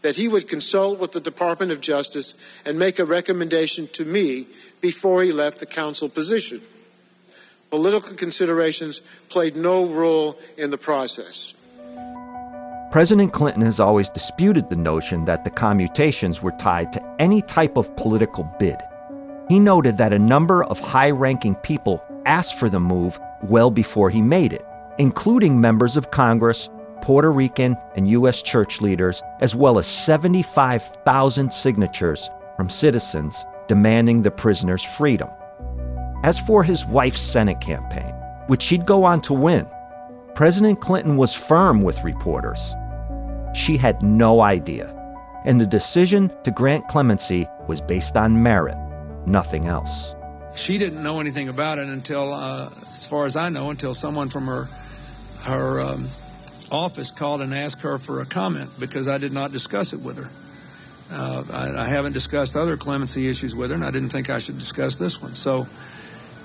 that 0.00 0.16
he 0.16 0.28
would 0.28 0.48
consult 0.48 0.98
with 0.98 1.12
the 1.12 1.20
Department 1.20 1.72
of 1.72 1.82
Justice 1.82 2.36
and 2.64 2.78
make 2.78 3.00
a 3.00 3.04
recommendation 3.04 3.86
to 3.88 4.04
me 4.06 4.46
before 4.80 5.22
he 5.22 5.32
left 5.32 5.60
the 5.60 5.66
counsel 5.66 6.08
position. 6.08 6.62
Political 7.76 8.14
considerations 8.14 9.02
played 9.28 9.54
no 9.54 9.84
role 9.84 10.38
in 10.56 10.70
the 10.70 10.78
process. 10.78 11.52
President 12.90 13.34
Clinton 13.34 13.60
has 13.60 13.78
always 13.78 14.08
disputed 14.08 14.70
the 14.70 14.76
notion 14.76 15.26
that 15.26 15.44
the 15.44 15.50
commutations 15.50 16.40
were 16.40 16.54
tied 16.58 16.90
to 16.94 17.16
any 17.18 17.42
type 17.42 17.76
of 17.76 17.94
political 17.98 18.44
bid. 18.58 18.78
He 19.50 19.60
noted 19.60 19.98
that 19.98 20.14
a 20.14 20.18
number 20.18 20.64
of 20.64 20.80
high 20.80 21.10
ranking 21.10 21.54
people 21.56 22.02
asked 22.24 22.58
for 22.58 22.70
the 22.70 22.80
move 22.80 23.20
well 23.42 23.70
before 23.70 24.08
he 24.08 24.22
made 24.22 24.54
it, 24.54 24.64
including 24.96 25.60
members 25.60 25.98
of 25.98 26.12
Congress, 26.12 26.70
Puerto 27.02 27.30
Rican, 27.30 27.76
and 27.94 28.08
U.S. 28.08 28.40
church 28.40 28.80
leaders, 28.80 29.22
as 29.40 29.54
well 29.54 29.78
as 29.78 29.86
75,000 29.86 31.52
signatures 31.52 32.30
from 32.56 32.70
citizens 32.70 33.44
demanding 33.68 34.22
the 34.22 34.30
prisoner's 34.30 34.82
freedom. 34.82 35.28
As 36.26 36.40
for 36.40 36.64
his 36.64 36.84
wife's 36.84 37.20
Senate 37.20 37.60
campaign, 37.60 38.12
which 38.48 38.60
she'd 38.60 38.84
go 38.84 39.04
on 39.04 39.20
to 39.20 39.32
win, 39.32 39.64
President 40.34 40.80
Clinton 40.80 41.16
was 41.16 41.32
firm 41.32 41.82
with 41.82 42.02
reporters. 42.02 42.74
She 43.54 43.76
had 43.76 44.02
no 44.02 44.40
idea, 44.40 44.92
and 45.44 45.60
the 45.60 45.66
decision 45.66 46.32
to 46.42 46.50
grant 46.50 46.88
clemency 46.88 47.46
was 47.68 47.80
based 47.80 48.16
on 48.16 48.42
merit, 48.42 48.76
nothing 49.24 49.66
else. 49.66 50.16
She 50.56 50.78
didn't 50.78 51.00
know 51.00 51.20
anything 51.20 51.48
about 51.48 51.78
it 51.78 51.86
until, 51.88 52.34
uh, 52.34 52.70
as 52.70 53.06
far 53.06 53.26
as 53.26 53.36
I 53.36 53.48
know, 53.48 53.70
until 53.70 53.94
someone 53.94 54.28
from 54.28 54.46
her 54.46 54.64
her 55.44 55.80
um, 55.80 56.08
office 56.72 57.12
called 57.12 57.40
and 57.40 57.54
asked 57.54 57.82
her 57.82 57.98
for 57.98 58.20
a 58.20 58.26
comment 58.26 58.68
because 58.80 59.06
I 59.06 59.18
did 59.18 59.32
not 59.32 59.52
discuss 59.52 59.92
it 59.92 60.00
with 60.00 60.16
her. 60.16 60.28
Uh, 61.16 61.44
I, 61.52 61.84
I, 61.84 61.86
haven't 61.86 62.14
discussed 62.14 62.56
other 62.56 62.76
clemency 62.76 63.28
issues 63.28 63.54
with 63.54 63.70
her, 63.70 63.76
and 63.76 63.84
I 63.84 63.92
didn't 63.92 64.08
think 64.08 64.28
I 64.28 64.40
should 64.40 64.58
discuss 64.58 64.96
this 64.96 65.22
one. 65.22 65.36
So 65.36 65.68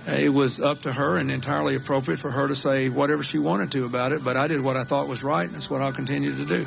it 0.08 0.30
was 0.30 0.60
up 0.60 0.82
to 0.82 0.94
her 0.94 1.18
and 1.18 1.32
entirely 1.32 1.76
appropriate 1.76 2.20
for 2.20 2.32
her 2.32 2.48
to 2.48 2.56
say 2.56 2.90
whatever 2.90 3.24
she 3.24 3.38
wanted 3.38 3.72
to 3.72 3.86
about 3.86 4.12
it, 4.12 4.24
but 4.24 4.38
I 4.38 4.48
did 4.48 4.62
what 4.62 4.78
I 4.78 4.84
thought 4.84 5.08
was 5.08 5.24
right, 5.24 5.46
and 5.46 5.54
that's 5.54 5.70
what 5.70 5.82
I'll 5.82 5.94
continue 5.94 6.36
to 6.36 6.46
do. 6.46 6.66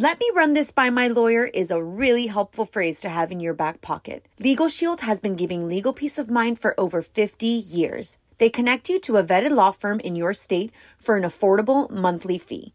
Let 0.00 0.20
me 0.20 0.30
run 0.32 0.52
this 0.52 0.70
by 0.70 0.90
my 0.90 1.08
lawyer 1.08 1.44
is 1.44 1.72
a 1.72 1.82
really 1.82 2.28
helpful 2.28 2.64
phrase 2.64 3.00
to 3.00 3.08
have 3.08 3.32
in 3.32 3.40
your 3.40 3.52
back 3.52 3.80
pocket. 3.80 4.24
Legal 4.38 4.68
Shield 4.68 5.00
has 5.00 5.20
been 5.20 5.34
giving 5.34 5.66
legal 5.66 5.92
peace 5.92 6.18
of 6.18 6.30
mind 6.30 6.60
for 6.60 6.78
over 6.78 7.02
50 7.02 7.46
years. 7.46 8.16
They 8.38 8.48
connect 8.48 8.88
you 8.88 9.00
to 9.00 9.16
a 9.16 9.24
vetted 9.24 9.50
law 9.50 9.72
firm 9.72 9.98
in 9.98 10.14
your 10.14 10.34
state 10.34 10.70
for 10.98 11.16
an 11.16 11.24
affordable 11.24 11.90
monthly 11.90 12.38
fee. 12.38 12.74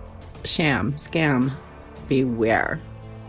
sham, 0.45 0.93
scam, 0.93 1.51
beware. 2.07 2.79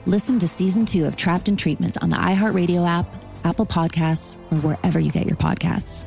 Listen 0.06 0.38
to 0.38 0.48
season 0.48 0.84
two 0.84 1.06
of 1.06 1.16
Trapped 1.16 1.48
in 1.48 1.56
Treatment 1.56 1.96
on 2.02 2.10
the 2.10 2.16
iHeartRadio 2.16 2.86
app, 2.86 3.06
Apple 3.44 3.66
Podcasts, 3.66 4.36
or 4.50 4.58
wherever 4.58 4.98
you 4.98 5.12
get 5.12 5.26
your 5.26 5.36
podcasts. 5.36 6.04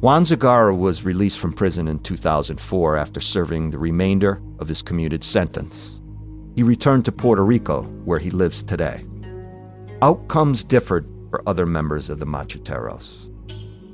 Juan 0.00 0.22
Segarra 0.22 0.78
was 0.78 1.02
released 1.02 1.40
from 1.40 1.52
prison 1.52 1.88
in 1.88 1.98
2004 1.98 2.96
after 2.96 3.20
serving 3.20 3.70
the 3.72 3.78
remainder 3.78 4.40
of 4.60 4.68
his 4.68 4.80
commuted 4.80 5.24
sentence. 5.24 5.97
He 6.58 6.64
returned 6.64 7.04
to 7.04 7.12
Puerto 7.12 7.44
Rico, 7.44 7.82
where 8.04 8.18
he 8.18 8.32
lives 8.32 8.64
today. 8.64 9.04
Outcomes 10.02 10.64
differed 10.64 11.06
for 11.30 11.40
other 11.48 11.64
members 11.64 12.10
of 12.10 12.18
the 12.18 12.26
Macheteros. 12.26 13.30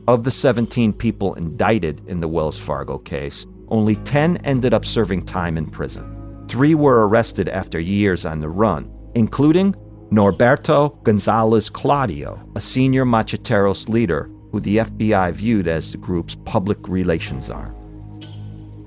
Of 0.09 0.24
the 0.24 0.31
17 0.31 0.94
people 0.94 1.35
indicted 1.35 2.00
in 2.09 2.20
the 2.20 2.27
Wells 2.27 2.59
Fargo 2.59 2.96
case, 2.96 3.44
only 3.68 3.96
10 3.96 4.38
ended 4.46 4.72
up 4.72 4.87
serving 4.87 5.27
time 5.27 5.59
in 5.59 5.66
prison. 5.66 6.46
Three 6.48 6.74
were 6.74 7.07
arrested 7.07 7.50
after 7.50 7.79
years 7.79 8.24
on 8.24 8.40
the 8.40 8.48
run, 8.48 8.90
including 9.14 9.74
Norberto 10.11 11.03
Gonzalez 11.03 11.68
Claudio, 11.68 12.42
a 12.57 12.62
senior 12.62 13.05
Macheteros 13.05 13.90
leader 13.90 14.31
who 14.53 14.61
the 14.61 14.79
FBI 14.79 15.35
viewed 15.35 15.68
as 15.68 15.92
the 15.92 15.98
group's 15.98 16.38
public 16.46 16.79
relations 16.88 17.50
arm. 17.50 17.74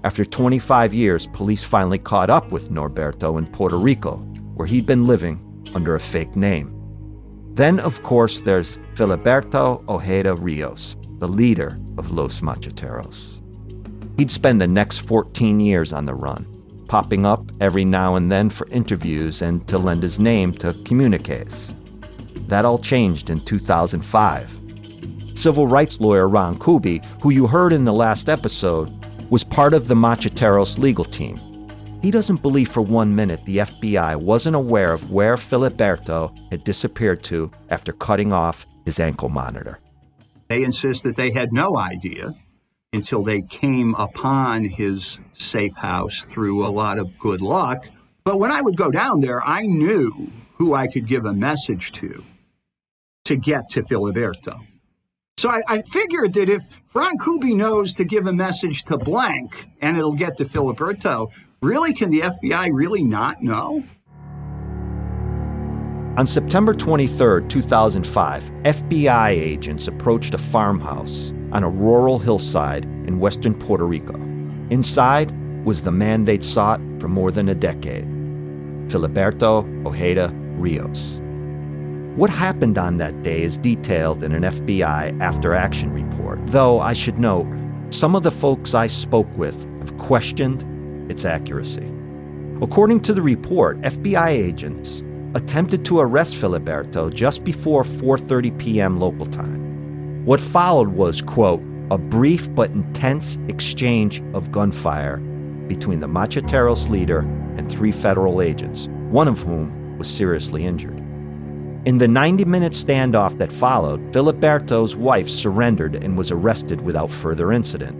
After 0.03 0.23
25 0.23 0.93
years, 0.93 1.27
police 1.27 1.63
finally 1.63 1.97
caught 1.97 2.29
up 2.29 2.51
with 2.51 2.69
Norberto 2.69 3.37
in 3.37 3.47
Puerto 3.47 3.77
Rico, 3.77 4.17
where 4.55 4.67
he'd 4.67 4.85
been 4.85 5.07
living 5.07 5.41
under 5.73 5.95
a 5.95 5.99
fake 5.99 6.35
name. 6.35 6.73
Then, 7.53 7.79
of 7.79 8.03
course, 8.03 8.41
there's 8.41 8.77
Filiberto 8.93 9.83
Ojeda 9.89 10.35
Rios, 10.35 10.95
the 11.17 11.27
leader 11.27 11.79
of 11.97 12.11
Los 12.11 12.41
Macheteros. 12.41 13.41
He'd 14.17 14.31
spend 14.31 14.61
the 14.61 14.67
next 14.67 14.99
14 14.99 15.59
years 15.59 15.91
on 15.93 16.05
the 16.05 16.13
run, 16.13 16.45
popping 16.87 17.25
up 17.25 17.51
every 17.59 17.83
now 17.83 18.15
and 18.15 18.31
then 18.31 18.49
for 18.49 18.67
interviews 18.67 19.41
and 19.41 19.67
to 19.67 19.79
lend 19.79 20.03
his 20.03 20.19
name 20.19 20.53
to 20.53 20.73
communiques. 20.85 21.73
That 22.47 22.65
all 22.65 22.79
changed 22.79 23.29
in 23.29 23.39
2005 23.41 24.57
Civil 25.37 25.67
rights 25.67 26.01
lawyer 26.01 26.27
Ron 26.27 26.57
Kuby, 26.57 26.99
who 27.21 27.29
you 27.29 27.45
heard 27.45 27.71
in 27.71 27.85
the 27.85 27.93
last 27.93 28.27
episode, 28.27 28.96
was 29.29 29.43
part 29.43 29.73
of 29.73 29.87
the 29.87 29.95
Macheteros 29.95 30.77
legal 30.77 31.05
team. 31.05 31.39
He 32.01 32.11
doesn't 32.11 32.41
believe 32.41 32.69
for 32.69 32.81
one 32.81 33.15
minute 33.15 33.43
the 33.45 33.57
FBI 33.57 34.15
wasn't 34.17 34.55
aware 34.55 34.93
of 34.93 35.11
where 35.11 35.35
Filiberto 35.35 36.31
had 36.51 36.63
disappeared 36.63 37.23
to 37.23 37.51
after 37.69 37.91
cutting 37.91 38.31
off 38.31 38.65
his 38.85 38.99
ankle 38.99 39.29
monitor. 39.29 39.79
They 40.47 40.63
insist 40.63 41.03
that 41.03 41.15
they 41.15 41.31
had 41.31 41.51
no 41.51 41.77
idea 41.77 42.33
until 42.93 43.23
they 43.23 43.41
came 43.41 43.95
upon 43.95 44.63
his 44.63 45.17
safe 45.33 45.75
house 45.75 46.27
through 46.27 46.65
a 46.65 46.69
lot 46.69 46.97
of 46.97 47.17
good 47.19 47.41
luck. 47.41 47.87
But 48.23 48.39
when 48.39 48.51
I 48.51 48.61
would 48.61 48.77
go 48.77 48.91
down 48.91 49.21
there, 49.21 49.45
I 49.45 49.63
knew 49.63 50.31
who 50.53 50.73
I 50.73 50.87
could 50.87 51.07
give 51.07 51.25
a 51.25 51.33
message 51.33 51.91
to 51.93 52.23
to 53.25 53.35
get 53.35 53.67
to 53.69 53.81
Filiberto. 53.81 54.61
So 55.37 55.51
I, 55.51 55.61
I, 55.67 55.81
figured 55.83 56.33
that 56.33 56.49
if 56.49 56.63
Frank 56.87 57.21
Kuby 57.23 57.53
knows 57.53 57.93
to 57.93 58.03
give 58.03 58.25
a 58.25 58.33
message 58.33 58.83
to 58.85 58.97
blank 58.97 59.69
and 59.81 59.95
it'll 59.95 60.15
get 60.15 60.35
to 60.37 60.45
Filiberto, 60.45 61.31
really, 61.61 61.93
can 61.93 62.09
the 62.09 62.21
FBI 62.21 62.69
really 62.73 63.03
not 63.03 63.43
know? 63.43 63.83
On 66.17 66.25
September 66.25 66.73
23, 66.73 67.47
2005, 67.47 68.43
FBI 68.63 69.29
agents 69.29 69.87
approached 69.87 70.33
a 70.33 70.39
farmhouse 70.39 71.31
on 71.51 71.63
a 71.63 71.69
rural 71.69 72.17
hillside 72.17 72.85
in 72.85 73.19
western 73.19 73.53
Puerto 73.53 73.85
Rico. 73.85 74.15
Inside 74.71 75.31
was 75.63 75.83
the 75.83 75.91
man 75.91 76.25
they'd 76.25 76.43
sought 76.43 76.81
for 76.99 77.07
more 77.07 77.31
than 77.31 77.49
a 77.49 77.55
decade 77.55 78.05
Filiberto 78.89 79.85
Ojeda 79.85 80.31
Rios. 80.57 81.19
What 82.17 82.31
happened 82.31 82.79
on 82.79 82.97
that 82.97 83.21
day 83.21 83.43
is 83.43 83.59
detailed 83.59 84.23
in 84.23 84.31
an 84.31 84.41
FBI 84.41 85.21
after 85.21 85.53
action 85.53 85.93
report, 85.93 86.39
though 86.47 86.79
I 86.79 86.93
should 86.93 87.19
note, 87.19 87.45
some 87.91 88.15
of 88.15 88.23
the 88.23 88.31
folks 88.31 88.73
I 88.73 88.87
spoke 88.87 89.27
with 89.37 89.53
have 89.81 89.95
questioned 89.99 90.65
its 91.11 91.25
accuracy. 91.25 91.93
According 92.59 93.01
to 93.01 93.13
the 93.13 93.21
report, 93.21 93.79
FBI 93.81 94.29
agents 94.29 95.03
attempted 95.35 95.85
to 95.85 95.99
arrest 95.99 96.37
Filiberto 96.37 97.13
just 97.13 97.43
before 97.43 97.83
4:30 97.83 98.57
p.m. 98.57 98.99
local 98.99 99.27
time. 99.27 100.25
What 100.25 100.41
followed 100.41 100.89
was, 100.89 101.21
quote, 101.21 101.61
a 101.91 101.99
brief 101.99 102.51
but 102.55 102.71
intense 102.71 103.37
exchange 103.47 104.23
of 104.33 104.51
gunfire 104.51 105.17
between 105.67 105.99
the 105.99 106.07
Macheteros 106.07 106.89
leader 106.89 107.19
and 107.57 107.69
three 107.71 107.91
federal 107.91 108.41
agents, 108.41 108.87
one 109.11 109.27
of 109.27 109.39
whom 109.41 109.99
was 109.99 110.09
seriously 110.09 110.65
injured. 110.65 110.96
In 111.87 111.99
the 111.99 112.07
90 112.09 112.43
minute 112.43 112.73
standoff 112.73 113.37
that 113.37 113.49
followed, 113.49 114.11
Filiberto's 114.11 114.93
wife 114.97 115.29
surrendered 115.29 115.95
and 115.95 116.17
was 116.17 116.31
arrested 116.31 116.81
without 116.81 117.09
further 117.09 117.53
incident. 117.53 117.95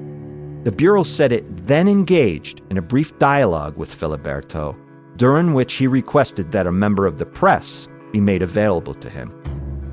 The 0.66 0.74
Bureau 0.74 1.04
said 1.04 1.32
it 1.32 1.66
then 1.66 1.88
engaged 1.88 2.62
in 2.70 2.78
a 2.78 2.82
brief 2.82 3.18
dialogue 3.18 3.78
with 3.78 3.98
Filiberto, 3.98 4.78
during 5.16 5.54
which 5.54 5.76
he 5.76 5.88
requested 5.88 6.52
that 6.52 6.68
a 6.68 6.72
member 6.74 7.06
of 7.06 7.18
the 7.18 7.26
press 7.26 7.88
be 8.12 8.20
made 8.20 8.42
available 8.42 8.94
to 8.96 9.10
him. 9.10 9.32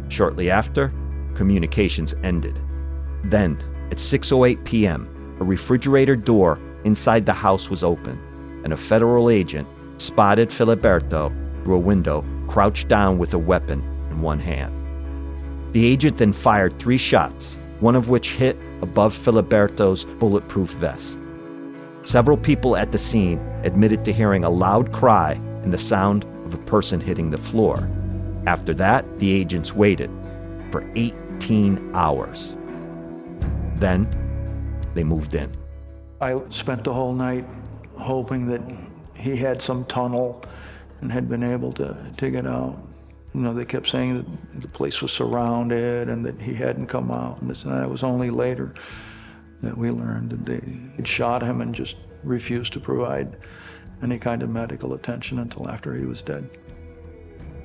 Shortly 0.09 0.51
after, 0.51 0.93
communications 1.37 2.17
ended. 2.25 2.59
Then, 3.23 3.63
at 3.93 3.99
6:08 3.99 4.65
p.m., 4.65 5.37
a 5.39 5.45
refrigerator 5.45 6.17
door 6.17 6.59
inside 6.83 7.27
the 7.27 7.33
house 7.33 7.71
was 7.71 7.85
opened, 7.85 8.19
and 8.65 8.73
a 8.73 8.77
federal 8.77 9.31
agent 9.31 9.69
spotted 9.99 10.49
Filiberto 10.51 11.33
through 11.63 11.77
a 11.77 11.79
window, 11.79 12.25
crouched 12.49 12.89
down 12.89 13.19
with 13.19 13.35
a 13.35 13.39
weapon 13.39 13.81
in 14.11 14.21
one 14.21 14.39
hand. 14.39 14.73
The 15.73 15.87
agent 15.87 16.19
then 16.19 16.33
fired 16.33 16.79
three 16.79 16.99
shots, 16.99 17.59
one 17.81 17.97
of 17.97 18.09
which 18.09 18.31
hit 18.31 18.57
above 18.81 19.17
Filiberto's 19.17 20.05
bulletproof 20.05 20.71
vest. 20.71 21.19
Several 22.05 22.37
people 22.37 22.77
at 22.77 22.93
the 22.93 22.99
scene 22.99 23.39
admitted 23.65 24.05
to 24.05 24.13
hearing 24.13 24.45
a 24.45 24.51
loud 24.51 24.93
cry 24.93 25.33
and 25.63 25.73
the 25.73 25.79
sound 25.79 26.25
of 26.45 26.55
a 26.55 26.59
person 26.59 27.01
hitting 27.01 27.31
the 27.31 27.39
floor. 27.39 27.89
After 28.47 28.75
that, 28.75 29.19
the 29.19 29.33
agents 29.33 29.75
waited 29.75 30.11
for 30.71 30.89
18 30.95 31.93
hours. 31.95 32.57
Then 33.77 34.07
they 34.95 35.03
moved 35.03 35.35
in. 35.35 35.51
I 36.21 36.41
spent 36.51 36.85
the 36.85 36.93
whole 36.93 37.15
night 37.15 37.47
hoping 37.97 38.47
that 38.49 38.63
he 39.15 39.37
had 39.37 39.63
some 39.63 39.85
tunnel 39.87 40.43
and 41.05 41.13
had 41.13 41.29
been 41.29 41.43
able 41.43 41.71
to, 41.71 41.95
to 42.17 42.31
get 42.31 42.47
out. 42.47 42.79
You 43.35 43.43
know, 43.43 43.53
they 43.53 43.67
kept 43.67 43.91
saying 43.91 44.17
that 44.17 44.63
the 44.63 44.69
place 44.69 45.03
was 45.03 45.13
surrounded 45.13 46.09
and 46.09 46.25
that 46.25 46.41
he 46.41 46.55
hadn't 46.55 46.87
come 46.87 47.11
out. 47.11 47.43
And 47.43 47.51
this 47.51 47.65
and 47.65 47.75
that. 47.75 47.83
It 47.83 47.91
was 47.91 48.03
only 48.03 48.31
later 48.31 48.73
that 49.63 49.77
we 49.77 49.91
learned 49.91 50.31
that 50.31 50.47
they 50.47 50.63
had 50.97 51.07
shot 51.07 51.43
him 51.43 51.61
and 51.61 51.75
just 51.75 51.99
refused 52.23 52.73
to 52.73 52.81
provide 52.81 53.37
any 54.03 54.19
kind 54.19 54.43
of 54.43 54.49
medical 54.49 54.95
attention 54.95 55.41
until 55.41 55.69
after 55.69 55.95
he 55.95 56.07
was 56.07 56.23
dead. 56.23 56.49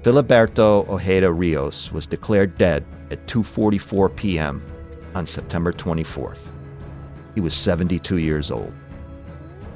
Filiberto 0.04 0.86
Ojeda 0.90 1.32
Rios 1.32 1.94
was 1.94 2.06
declared 2.06 2.58
dead 2.58 2.84
at 3.10 3.26
2:44 3.28 4.14
p.m. 4.18 4.62
on 5.16 5.26
September 5.26 5.72
24th. 5.72 6.40
He 7.36 7.42
was 7.42 7.54
72 7.54 8.18
years 8.18 8.52
old. 8.52 8.74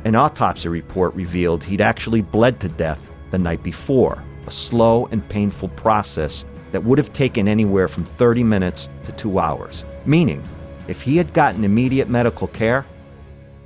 An 0.04 0.16
autopsy 0.16 0.68
report 0.68 1.16
revealed 1.16 1.64
he'd 1.64 1.80
actually 1.80 2.22
bled 2.22 2.60
to 2.60 2.68
death 2.68 3.00
the 3.34 3.40
night 3.40 3.64
before, 3.64 4.24
a 4.46 4.52
slow 4.52 5.08
and 5.08 5.28
painful 5.28 5.70
process 5.70 6.46
that 6.72 6.84
would 6.84 7.00
have 7.00 7.12
taken 7.12 7.48
anywhere 7.48 7.88
from 7.88 8.06
30 8.06 8.44
minutes 8.44 8.90
to 9.06 9.12
2 9.14 9.40
hours, 9.40 9.84
meaning 10.06 10.42
if 10.88 11.02
he 11.02 11.18
had 11.18 11.34
gotten 11.34 11.64
immediate 11.64 12.08
medical 12.08 12.48
care, 12.48 12.86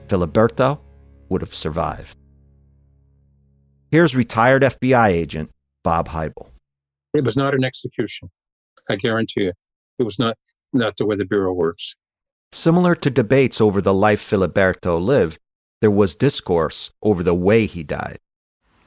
Filiberto 0.08 0.80
would 1.28 1.42
have 1.42 1.54
survived. 1.54 2.16
Here's 3.92 4.16
retired 4.16 4.62
FBI 4.64 5.10
agent 5.10 5.52
Bob 5.84 6.08
Heibel. 6.08 6.48
It 7.14 7.26
was 7.26 7.36
not 7.36 7.54
an 7.54 7.66
execution. 7.66 8.30
I 8.90 8.96
guarantee 8.96 9.44
you. 9.44 9.54
It 10.00 10.04
was 10.04 10.18
not, 10.18 10.38
not 10.72 10.96
the 10.96 11.06
way 11.06 11.18
the 11.18 11.26
Bureau 11.26 11.52
works. 11.52 11.94
Similar 12.54 12.96
to 12.96 13.10
debates 13.10 13.60
over 13.60 13.82
the 13.82 13.94
life 13.94 14.22
Filiberto 14.22 14.98
lived, 15.02 15.40
there 15.82 15.92
was 15.92 16.16
discourse 16.16 16.92
over 17.04 17.22
the 17.22 17.36
way 17.36 17.66
he 17.66 17.84
died. 17.84 18.20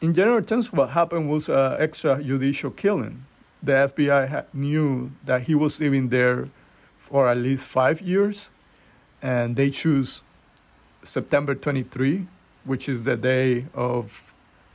In 0.01 0.15
general 0.15 0.43
terms, 0.43 0.73
what 0.73 0.91
happened 0.91 1.29
was 1.29 1.51
an 1.51 1.77
extrajudicial 1.79 2.75
killing. 2.75 3.27
The 3.63 3.73
FBI 3.73 4.47
knew 4.55 5.13
that 5.27 5.43
he 5.43 5.55
was 5.55 5.79
living 5.79 6.09
there 6.09 6.49
for 6.99 7.29
at 7.29 7.37
least 7.37 7.67
five 7.67 8.01
years, 8.01 8.51
and 9.21 9.57
they 9.57 9.69
choose 9.69 10.23
September 11.03 11.55
23, 11.55 12.27
which 12.65 12.89
is 12.89 13.05
the 13.05 13.17
day 13.17 13.67
of 13.75 14.33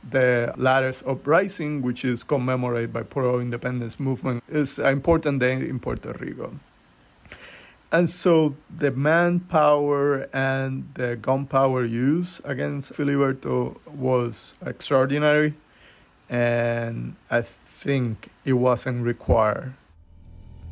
the 0.08 0.54
Lares 0.56 1.02
Uprising, 1.04 1.82
which 1.82 2.04
is 2.04 2.22
commemorated 2.22 2.92
by 2.92 3.02
pro-independence 3.02 3.98
movement. 3.98 4.44
It's 4.48 4.78
an 4.78 4.92
important 4.92 5.40
day 5.40 5.54
in 5.54 5.80
Puerto 5.80 6.12
Rico. 6.20 6.52
And 7.92 8.10
so 8.10 8.56
the 8.74 8.90
manpower 8.90 10.28
and 10.32 10.88
the 10.94 11.16
gunpowder 11.16 11.86
use 11.86 12.40
against 12.44 12.92
Filiberto 12.92 13.76
was 13.86 14.54
extraordinary, 14.64 15.54
and 16.28 17.14
I 17.30 17.42
think 17.42 18.28
it 18.44 18.54
wasn't 18.54 19.04
required. 19.04 19.74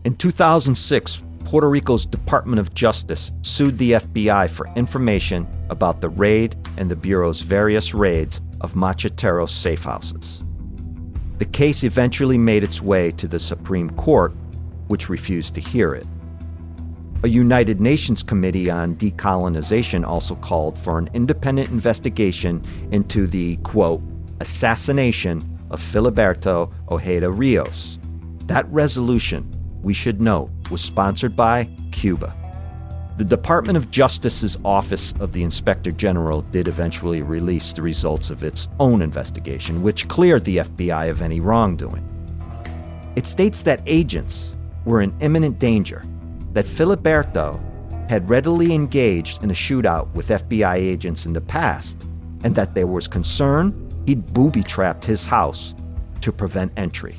In 0.05 0.17
2006, 0.17 1.23
Puerto 1.45 1.69
Rico's 1.69 2.05
Department 2.05 2.59
of 2.59 2.75
Justice 2.75 3.31
sued 3.43 3.79
the 3.79 3.93
FBI 3.93 4.51
for 4.51 4.67
information 4.75 5.47
about 5.71 6.01
the 6.01 6.09
raid 6.09 6.57
and 6.77 6.91
the 6.91 6.97
Bureau's 6.97 7.43
various 7.43 7.95
raids 7.95 8.41
of 8.61 8.75
Macheteros 8.75 9.51
safe 9.51 9.85
houses. 9.85 10.43
The 11.39 11.45
case 11.45 11.85
eventually 11.85 12.39
made 12.39 12.65
its 12.65 12.81
way 12.83 13.13
to 13.13 13.29
the 13.29 13.39
Supreme 13.39 13.91
Court, 13.91 14.33
which 14.89 15.09
refused 15.09 15.55
to 15.55 15.61
hear 15.61 15.95
it. 15.95 16.07
A 17.25 17.27
United 17.27 17.81
Nations 17.81 18.23
Committee 18.23 18.69
on 18.69 18.97
Decolonization 18.97 20.07
also 20.07 20.35
called 20.35 20.79
for 20.79 20.99
an 20.99 21.09
independent 21.15 21.71
investigation 21.71 22.63
into 22.91 23.27
the, 23.27 23.57
quote, 23.63 24.03
assassination 24.41 25.41
of 25.71 25.81
Filiberto 25.81 26.71
Ojeda 26.91 27.31
Rios. 27.33 27.99
That 28.41 28.71
resolution, 28.71 29.51
we 29.83 29.95
should 29.95 30.21
note, 30.21 30.51
was 30.71 30.83
sponsored 30.83 31.35
by 31.35 31.65
Cuba. 31.93 32.37
The 33.17 33.25
Department 33.25 33.79
of 33.79 33.91
Justice's 33.91 34.59
Office 34.63 35.15
of 35.19 35.33
the 35.33 35.45
Inspector 35.45 35.93
General 35.93 36.43
did 36.43 36.69
eventually 36.69 37.23
release 37.23 37.73
the 37.73 37.81
results 37.81 38.29
of 38.29 38.45
its 38.45 38.69
own 38.79 39.01
investigation, 39.01 39.83
which 39.83 40.09
cleared 40.09 40.45
the 40.45 40.59
FBI 40.59 41.09
of 41.09 41.23
any 41.23 41.41
wrongdoing. 41.41 42.07
It 43.17 43.27
states 43.27 43.63
that 43.63 43.81
agents 43.87 44.59
were 44.85 45.01
in 45.01 45.17
imminent 45.21 45.59
danger 45.59 46.03
that 46.55 46.65
Filiberto 46.67 47.61
had 48.09 48.29
readily 48.31 48.73
engaged 48.73 49.43
in 49.43 49.51
a 49.51 49.55
shootout 49.55 50.13
with 50.15 50.29
FBI 50.29 50.77
agents 50.77 51.27
in 51.27 51.33
the 51.33 51.41
past, 51.41 52.09
and 52.45 52.55
that 52.55 52.75
there 52.75 52.87
was 52.87 53.09
concern 53.09 53.89
he'd 54.07 54.33
booby 54.33 54.63
trapped 54.63 55.05
his 55.05 55.27
house 55.27 55.75
to 56.21 56.33
prevent 56.33 56.73
entry. 56.77 57.17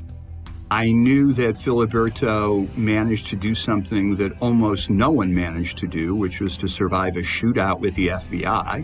I 0.72 0.92
knew 0.92 1.34
that 1.34 1.56
Filiberto 1.56 2.76
managed 2.76 3.28
to 3.28 3.36
do 3.36 3.54
something 3.54 4.16
that 4.16 4.34
almost 4.42 4.90
no 4.90 5.12
one 5.12 5.34
managed 5.34 5.78
to 5.80 5.88
do, 5.88 6.16
which 6.16 6.42
was 6.42 6.58
to 6.58 6.68
survive 6.68 7.18
a 7.18 7.22
shootout 7.22 7.80
with 7.80 7.96
the 7.96 8.08
FBI. 8.08 8.84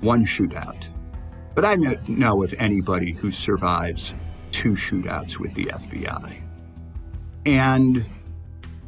One 0.00 0.24
shootout. 0.24 0.88
But 1.54 1.64
I 1.64 1.76
don't 1.76 2.08
know 2.08 2.42
of 2.42 2.54
anybody 2.58 3.12
who 3.12 3.30
survives 3.30 4.14
two 4.50 4.72
shootouts 4.72 5.38
with 5.38 5.54
the 5.54 5.66
FBI. 5.66 6.42
And 7.46 8.04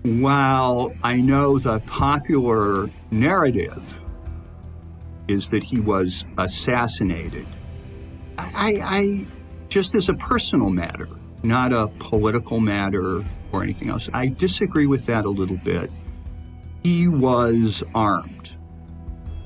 while 0.04 0.94
I 1.02 1.16
know 1.16 1.58
the 1.58 1.80
popular 1.80 2.90
narrative 3.10 4.02
is 5.28 5.48
that 5.48 5.64
he 5.64 5.80
was 5.80 6.24
assassinated, 6.36 7.46
I, 8.36 8.80
I 8.82 9.26
just 9.68 9.94
as 9.94 10.10
a 10.10 10.14
personal 10.14 10.68
matter, 10.68 11.08
not 11.42 11.72
a 11.72 11.86
political 11.98 12.60
matter 12.60 13.24
or 13.50 13.62
anything 13.62 13.88
else, 13.88 14.10
I 14.12 14.28
disagree 14.28 14.86
with 14.86 15.06
that 15.06 15.24
a 15.24 15.30
little 15.30 15.56
bit. 15.56 15.90
He 16.82 17.08
was 17.08 17.82
armed 17.94 18.50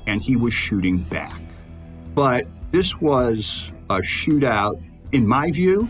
and 0.07 0.21
he 0.21 0.35
was 0.35 0.53
shooting 0.53 0.97
back. 1.03 1.39
But 2.13 2.47
this 2.71 2.99
was 2.99 3.71
a 3.89 3.99
shootout, 3.99 4.83
in 5.13 5.25
my 5.25 5.51
view, 5.51 5.87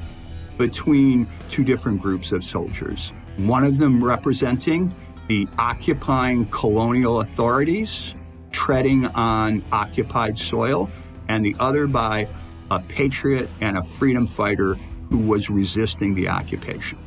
between 0.59 1.27
two 1.49 1.63
different 1.63 2.03
groups 2.03 2.31
of 2.31 2.43
soldiers 2.43 3.13
one 3.47 3.63
of 3.63 3.77
them 3.77 4.03
representing 4.03 4.93
the 5.27 5.47
occupying 5.57 6.45
colonial 6.47 7.21
authorities 7.21 8.13
treading 8.51 9.05
on 9.07 9.63
occupied 9.71 10.37
soil, 10.37 10.89
and 11.27 11.45
the 11.45 11.55
other 11.59 11.87
by 11.87 12.27
a 12.71 12.79
patriot 12.79 13.49
and 13.61 13.77
a 13.77 13.83
freedom 13.83 14.27
fighter 14.27 14.75
who 15.09 15.17
was 15.17 15.49
resisting 15.49 16.13
the 16.13 16.27
occupation. 16.27 16.97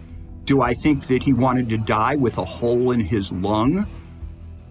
Do 0.44 0.60
I 0.62 0.74
think 0.74 1.06
that 1.06 1.22
he 1.22 1.32
wanted 1.32 1.68
to 1.70 1.78
die 1.78 2.16
with 2.16 2.38
a 2.38 2.44
hole 2.44 2.90
in 2.90 3.00
his 3.00 3.32
lung, 3.32 3.86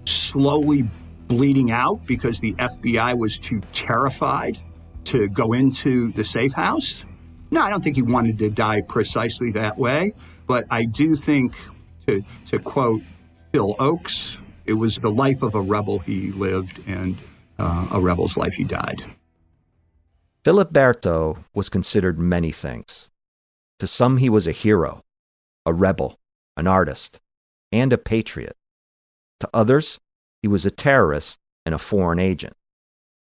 slowly 0.06 0.88
bleeding 1.28 1.72
out 1.72 2.06
because 2.06 2.40
the 2.40 2.54
FBI 2.54 3.18
was 3.18 3.38
too 3.38 3.62
terrified 3.74 4.58
to 5.06 5.28
go 5.30 5.54
into 5.54 6.12
the 6.12 6.24
safe 6.24 6.54
house? 6.54 7.06
No, 7.52 7.62
I 7.62 7.70
don't 7.70 7.84
think 7.84 7.96
he 7.96 8.02
wanted 8.02 8.38
to 8.40 8.50
die 8.50 8.82
precisely 8.82 9.52
that 9.52 9.78
way. 9.78 10.14
But 10.52 10.66
I 10.70 10.84
do 10.84 11.16
think, 11.16 11.56
to, 12.08 12.22
to 12.48 12.60
quote 12.60 13.04
Phil 13.54 13.74
Ochs, 13.76 14.38
it 14.66 14.74
was 14.74 14.98
the 14.98 15.10
life 15.10 15.44
of 15.44 15.56
a 15.56 15.62
rebel 15.62 16.00
he 16.00 16.34
lived 16.34 16.86
and 16.90 17.16
uh, 17.58 17.88
a 17.90 18.02
rebel's 18.02 18.36
life 18.36 18.56
he 18.56 18.66
died. 18.66 19.02
Filiberto 20.44 21.46
was 21.54 21.70
considered 21.70 22.20
many 22.20 22.52
things. 22.52 23.10
To 23.80 23.88
some, 23.88 24.18
he 24.18 24.30
was 24.30 24.46
a 24.46 24.52
hero, 24.52 25.06
a 25.66 25.74
rebel, 25.74 26.20
an 26.58 26.68
artist, 26.68 27.22
and 27.72 27.94
a 27.94 27.98
patriot. 27.98 28.58
To 29.40 29.50
others, 29.54 30.02
he 30.42 30.50
was 30.50 30.66
a 30.66 30.70
terrorist 30.70 31.40
and 31.66 31.74
a 31.74 31.78
foreign 31.78 32.20
agent. 32.20 32.58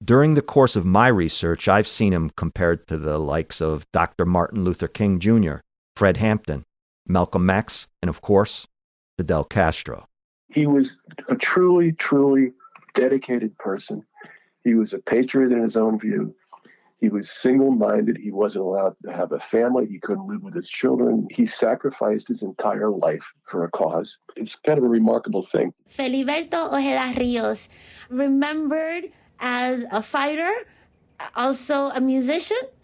During 0.04 0.34
the 0.34 0.42
course 0.42 0.76
of 0.76 0.84
my 0.84 1.10
research, 1.10 1.68
I've 1.68 1.88
seen 1.88 2.12
him 2.12 2.32
compared 2.36 2.88
to 2.88 2.98
the 2.98 3.20
likes 3.20 3.62
of 3.62 3.86
Dr. 3.92 4.26
Martin 4.26 4.64
Luther 4.64 4.88
King 4.88 5.20
Jr., 5.20 5.58
Fred 5.96 6.18
Hampton, 6.18 6.66
Malcolm 7.10 7.50
X, 7.50 7.88
and 8.02 8.08
of 8.08 8.22
course, 8.22 8.68
Fidel 9.18 9.44
Castro. 9.44 10.08
He 10.48 10.66
was 10.66 11.06
a 11.28 11.36
truly, 11.36 11.92
truly 11.92 12.54
dedicated 12.94 13.58
person. 13.58 14.04
He 14.64 14.76
was 14.76 14.94
a 14.94 15.00
patriot 15.00 15.52
in 15.52 15.62
his 15.62 15.76
own 15.76 16.00
view. 16.00 16.36
He 17.00 17.10
was 17.10 17.32
single 17.32 17.72
minded. 17.72 18.18
He 18.18 18.32
wasn't 18.32 18.66
allowed 18.66 18.96
to 19.06 19.14
have 19.14 19.32
a 19.32 19.40
family. 19.40 19.88
He 19.88 20.00
couldn't 20.00 20.28
live 20.28 20.44
with 20.44 20.54
his 20.54 20.70
children. 20.70 21.28
He 21.32 21.46
sacrificed 21.46 22.28
his 22.28 22.44
entire 22.44 22.92
life 22.92 23.34
for 23.46 23.64
a 23.64 23.72
cause. 23.72 24.18
It's 24.36 24.56
kind 24.56 24.78
of 24.78 24.84
a 24.84 24.90
remarkable 24.90 25.44
thing. 25.44 25.74
Filiberto 25.90 26.74
Ojeda 26.74 27.18
Rios, 27.18 27.70
remembered 28.10 29.06
as 29.40 29.86
a 29.92 30.04
fighter, 30.04 30.54
also 31.36 31.88
a 31.88 32.02
musician, 32.02 32.58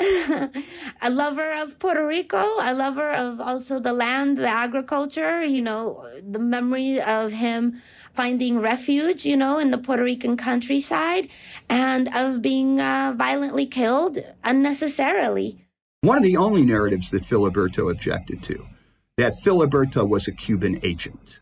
a 1.02 1.10
lover 1.10 1.52
of 1.52 1.80
Puerto 1.80 2.06
Rico, 2.06 2.44
a 2.62 2.74
lover 2.74 3.12
of 3.12 3.40
also 3.40 3.80
the 3.80 3.94
land, 3.94 4.38
the 4.38 4.48
agriculture, 4.48 5.44
you 5.44 5.62
know, 5.62 6.08
the 6.22 6.40
memory 6.40 7.02
of 7.02 7.32
him 7.34 7.82
finding 8.14 8.60
refuge, 8.60 9.26
you 9.26 9.38
know, 9.38 9.60
in 9.60 9.72
the 9.72 9.78
Puerto 9.78 10.04
Rican 10.04 10.38
countryside 10.38 11.28
and 11.70 12.14
of 12.16 12.42
being 12.42 12.80
uh, 12.80 13.14
violently 13.16 13.66
killed 13.66 14.18
unnecessarily. 14.44 15.66
One 16.02 16.18
of 16.18 16.24
the 16.24 16.38
only 16.38 16.64
narratives 16.64 17.10
that 17.12 17.24
Filiberto 17.24 17.92
objected 17.92 18.44
to, 18.44 18.66
that 19.18 19.34
Filiberto 19.44 20.08
was 20.08 20.28
a 20.28 20.32
Cuban 20.32 20.80
agent. 20.84 21.40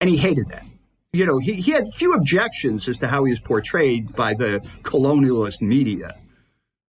And 0.00 0.08
he 0.10 0.16
hated 0.16 0.46
that. 0.48 0.64
You 1.12 1.26
know, 1.26 1.38
he, 1.38 1.54
he 1.54 1.72
had 1.72 1.88
few 1.94 2.14
objections 2.14 2.88
as 2.88 2.98
to 2.98 3.08
how 3.08 3.24
he 3.24 3.32
was 3.32 3.40
portrayed 3.40 4.14
by 4.14 4.32
the 4.32 4.60
colonialist 4.82 5.60
media. 5.60 6.16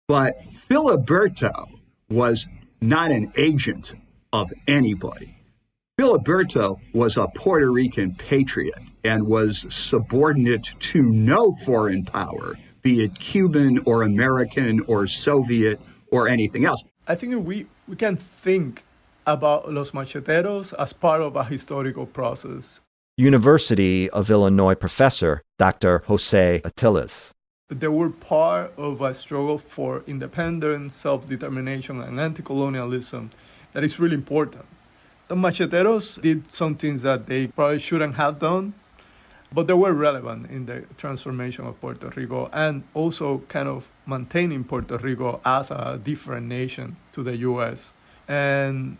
But 0.09 0.35
Filiberto 0.51 1.79
was 2.11 2.47
not 2.83 3.11
an 3.11 3.33
agent 3.37 3.95
of 4.33 4.53
anybody. 4.67 5.37
Filiberto 5.99 6.79
was 6.93 7.17
a 7.17 7.29
Puerto 7.35 7.71
Rican 7.71 8.15
patriot 8.15 8.83
and 9.05 9.27
was 9.27 9.67
subordinate 9.71 10.75
to 10.81 11.03
no 11.03 11.53
foreign 11.65 12.05
power, 12.05 12.59
be 12.83 13.03
it 13.05 13.19
Cuban 13.19 13.79
or 13.87 14.03
American 14.03 14.81
or 14.87 15.07
Soviet 15.07 15.81
or 16.11 16.29
anything 16.29 16.67
else. 16.67 16.83
I 17.07 17.15
think 17.15 17.47
we, 17.47 17.67
we 17.89 17.97
can 17.97 18.17
think 18.17 18.85
about 19.27 19.73
Los 19.73 19.93
Macheteros 19.93 20.75
as 20.79 20.93
part 20.93 21.23
of 21.23 21.37
a 21.37 21.45
historical 21.45 22.05
process. 22.05 22.81
University 23.21 24.09
of 24.11 24.31
Illinois 24.31 24.75
professor 24.75 25.43
Dr. 25.59 26.03
Jose 26.07 26.63
Atiles. 26.65 27.33
They 27.69 27.87
were 27.89 28.09
part 28.09 28.73
of 28.79 29.03
a 29.03 29.13
struggle 29.13 29.59
for 29.59 30.03
independence, 30.07 30.95
self 30.95 31.27
determination, 31.27 32.01
and 32.01 32.19
anti 32.19 32.43
colonialism 32.43 33.31
that 33.75 33.85
is 33.85 34.01
really 34.01 34.15
important. 34.15 34.65
The 35.29 35.35
Macheteros 35.35 36.21
did 36.21 36.51
some 36.51 36.75
things 36.77 37.03
that 37.03 37.27
they 37.27 37.49
probably 37.49 37.79
shouldn't 37.79 38.15
have 38.15 38.39
done, 38.39 38.73
but 39.53 39.67
they 39.67 39.75
were 39.75 39.93
relevant 39.93 40.51
in 40.51 40.65
the 40.65 40.85
transformation 40.97 41.67
of 41.67 41.79
Puerto 41.79 42.11
Rico 42.17 42.49
and 42.55 42.85
also 42.95 43.43
kind 43.49 43.69
of 43.69 43.87
maintaining 44.07 44.65
Puerto 44.65 44.97
Rico 44.97 45.41
as 45.45 45.71
a 45.71 46.01
different 46.03 46.47
nation 46.47 46.97
to 47.13 47.23
the 47.23 47.37
US. 47.37 47.93
And 48.27 48.97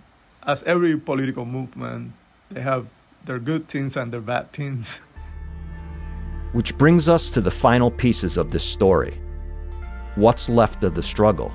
as 0.47 0.63
every 0.65 0.99
political 0.99 1.47
movement, 1.47 2.13
they 2.51 2.61
have 2.61 2.87
their 3.25 3.39
good 3.39 3.69
things 3.69 3.97
and 3.97 4.13
their 4.13 4.21
bad 4.21 4.53
things. 4.53 5.01
Which 6.53 6.77
brings 6.77 7.09
us 7.09 7.31
to 7.31 7.41
the 7.41 7.51
final 7.51 7.91
pieces 7.91 8.37
of 8.37 8.51
this 8.51 8.65
story 8.65 9.21
what's 10.17 10.49
left 10.49 10.83
of 10.85 10.95
the 10.95 11.03
struggle, 11.03 11.53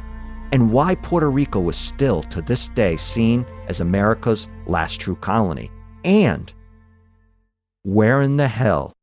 and 0.52 0.72
why 0.72 0.96
Puerto 0.96 1.30
Rico 1.30 1.60
was 1.60 1.76
still 1.76 2.24
to 2.24 2.42
this 2.42 2.70
day 2.70 2.96
seen 2.96 3.46
as 3.68 3.82
America's 3.82 4.48
last 4.66 5.02
true 5.02 5.18
colony, 5.18 5.70
and 6.04 6.54
where 7.84 8.22
in 8.22 8.38
the 8.38 8.48
hell 8.48 8.94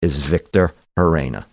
is 0.00 0.16
Victor 0.18 0.74
Gerena? 0.98 1.44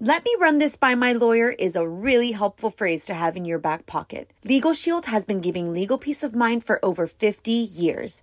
Let 0.00 0.24
me 0.24 0.34
run 0.40 0.58
this 0.58 0.74
by 0.74 0.94
my 0.94 1.12
lawyer 1.12 1.50
is 1.50 1.76
a 1.76 1.86
really 1.86 2.32
helpful 2.32 2.70
phrase 2.70 3.06
to 3.06 3.14
have 3.14 3.36
in 3.36 3.44
your 3.44 3.58
back 3.58 3.86
pocket. 3.86 4.32
Legal 4.44 4.72
Shield 4.72 5.06
has 5.06 5.24
been 5.24 5.40
giving 5.40 5.72
legal 5.72 5.98
peace 5.98 6.24
of 6.24 6.34
mind 6.34 6.64
for 6.64 6.84
over 6.84 7.06
50 7.06 7.52
years. 7.52 8.22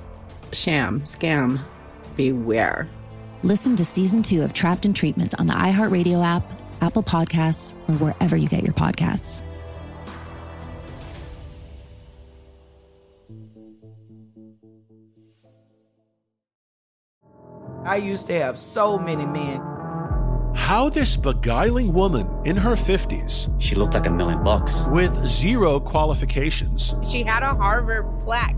sham, 0.53 1.01
scam, 1.01 1.59
beware. 2.15 2.87
Listen 3.43 3.75
to 3.75 3.85
season 3.85 4.21
two 4.21 4.43
of 4.43 4.53
Trapped 4.53 4.85
in 4.85 4.93
Treatment 4.93 5.33
on 5.39 5.47
the 5.47 5.53
iHeartRadio 5.53 6.23
app, 6.23 6.43
Apple 6.81 7.03
Podcasts, 7.03 7.73
or 7.89 7.95
wherever 7.95 8.35
you 8.37 8.47
get 8.47 8.63
your 8.63 8.73
podcasts. 8.73 9.41
I 17.85 17.95
used 17.97 18.27
to 18.27 18.33
have 18.33 18.57
so 18.59 18.97
many 18.97 19.25
men. 19.25 19.61
How 20.53 20.89
this 20.89 21.17
beguiling 21.17 21.93
woman 21.93 22.27
in 22.45 22.55
her 22.57 22.73
50s, 22.75 23.49
She 23.59 23.75
looked 23.75 23.93
like 23.93 24.05
a 24.05 24.09
million 24.11 24.43
bucks. 24.43 24.85
with 24.89 25.25
zero 25.25 25.79
qualifications, 25.79 26.93
She 27.09 27.23
had 27.23 27.41
a 27.43 27.55
Harvard 27.55 28.05
plaque. 28.19 28.57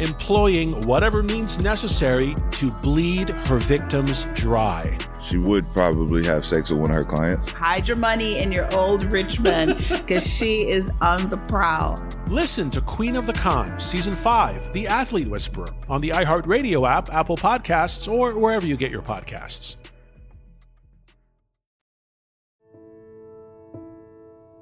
Employing 0.00 0.86
whatever 0.86 1.22
means 1.22 1.60
necessary 1.60 2.34
to 2.52 2.72
bleed 2.72 3.30
her 3.30 3.58
victims 3.58 4.26
dry. 4.34 4.98
she 5.22 5.38
would 5.38 5.64
probably 5.72 6.24
have 6.24 6.44
sex 6.44 6.70
with 6.70 6.80
one 6.80 6.90
of 6.90 6.96
her 6.96 7.04
clients. 7.04 7.48
Hide 7.48 7.88
your 7.88 7.96
money 7.96 8.38
in 8.38 8.52
your 8.52 8.72
old 8.74 9.10
rich 9.10 9.40
man 9.40 9.76
because 9.88 10.26
she 10.26 10.68
is 10.68 10.90
on 11.00 11.30
the 11.30 11.38
prowl. 11.48 12.02
Listen 12.28 12.70
to 12.70 12.80
Queen 12.80 13.16
of 13.16 13.26
the 13.26 13.32
Con, 13.32 13.78
Season 13.80 14.14
5, 14.14 14.72
The 14.72 14.86
Athlete 14.86 15.28
Whisperer, 15.28 15.68
on 15.88 16.00
the 16.00 16.10
iHeartRadio 16.10 16.88
app, 16.90 17.12
Apple 17.12 17.36
Podcasts, 17.36 18.10
or 18.10 18.38
wherever 18.38 18.66
you 18.66 18.76
get 18.76 18.90
your 18.90 19.02
podcasts. 19.02 19.76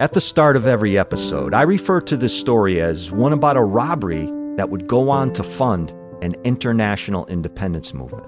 At 0.00 0.12
the 0.12 0.20
start 0.20 0.56
of 0.56 0.66
every 0.66 0.98
episode, 0.98 1.54
I 1.54 1.62
refer 1.62 2.00
to 2.00 2.16
this 2.16 2.36
story 2.36 2.80
as 2.80 3.12
one 3.12 3.32
about 3.32 3.56
a 3.56 3.62
robbery 3.62 4.32
that 4.56 4.70
would 4.70 4.86
go 4.86 5.10
on 5.10 5.32
to 5.32 5.42
fund 5.42 5.92
an 6.22 6.34
international 6.44 7.26
independence 7.26 7.92
movement. 7.92 8.26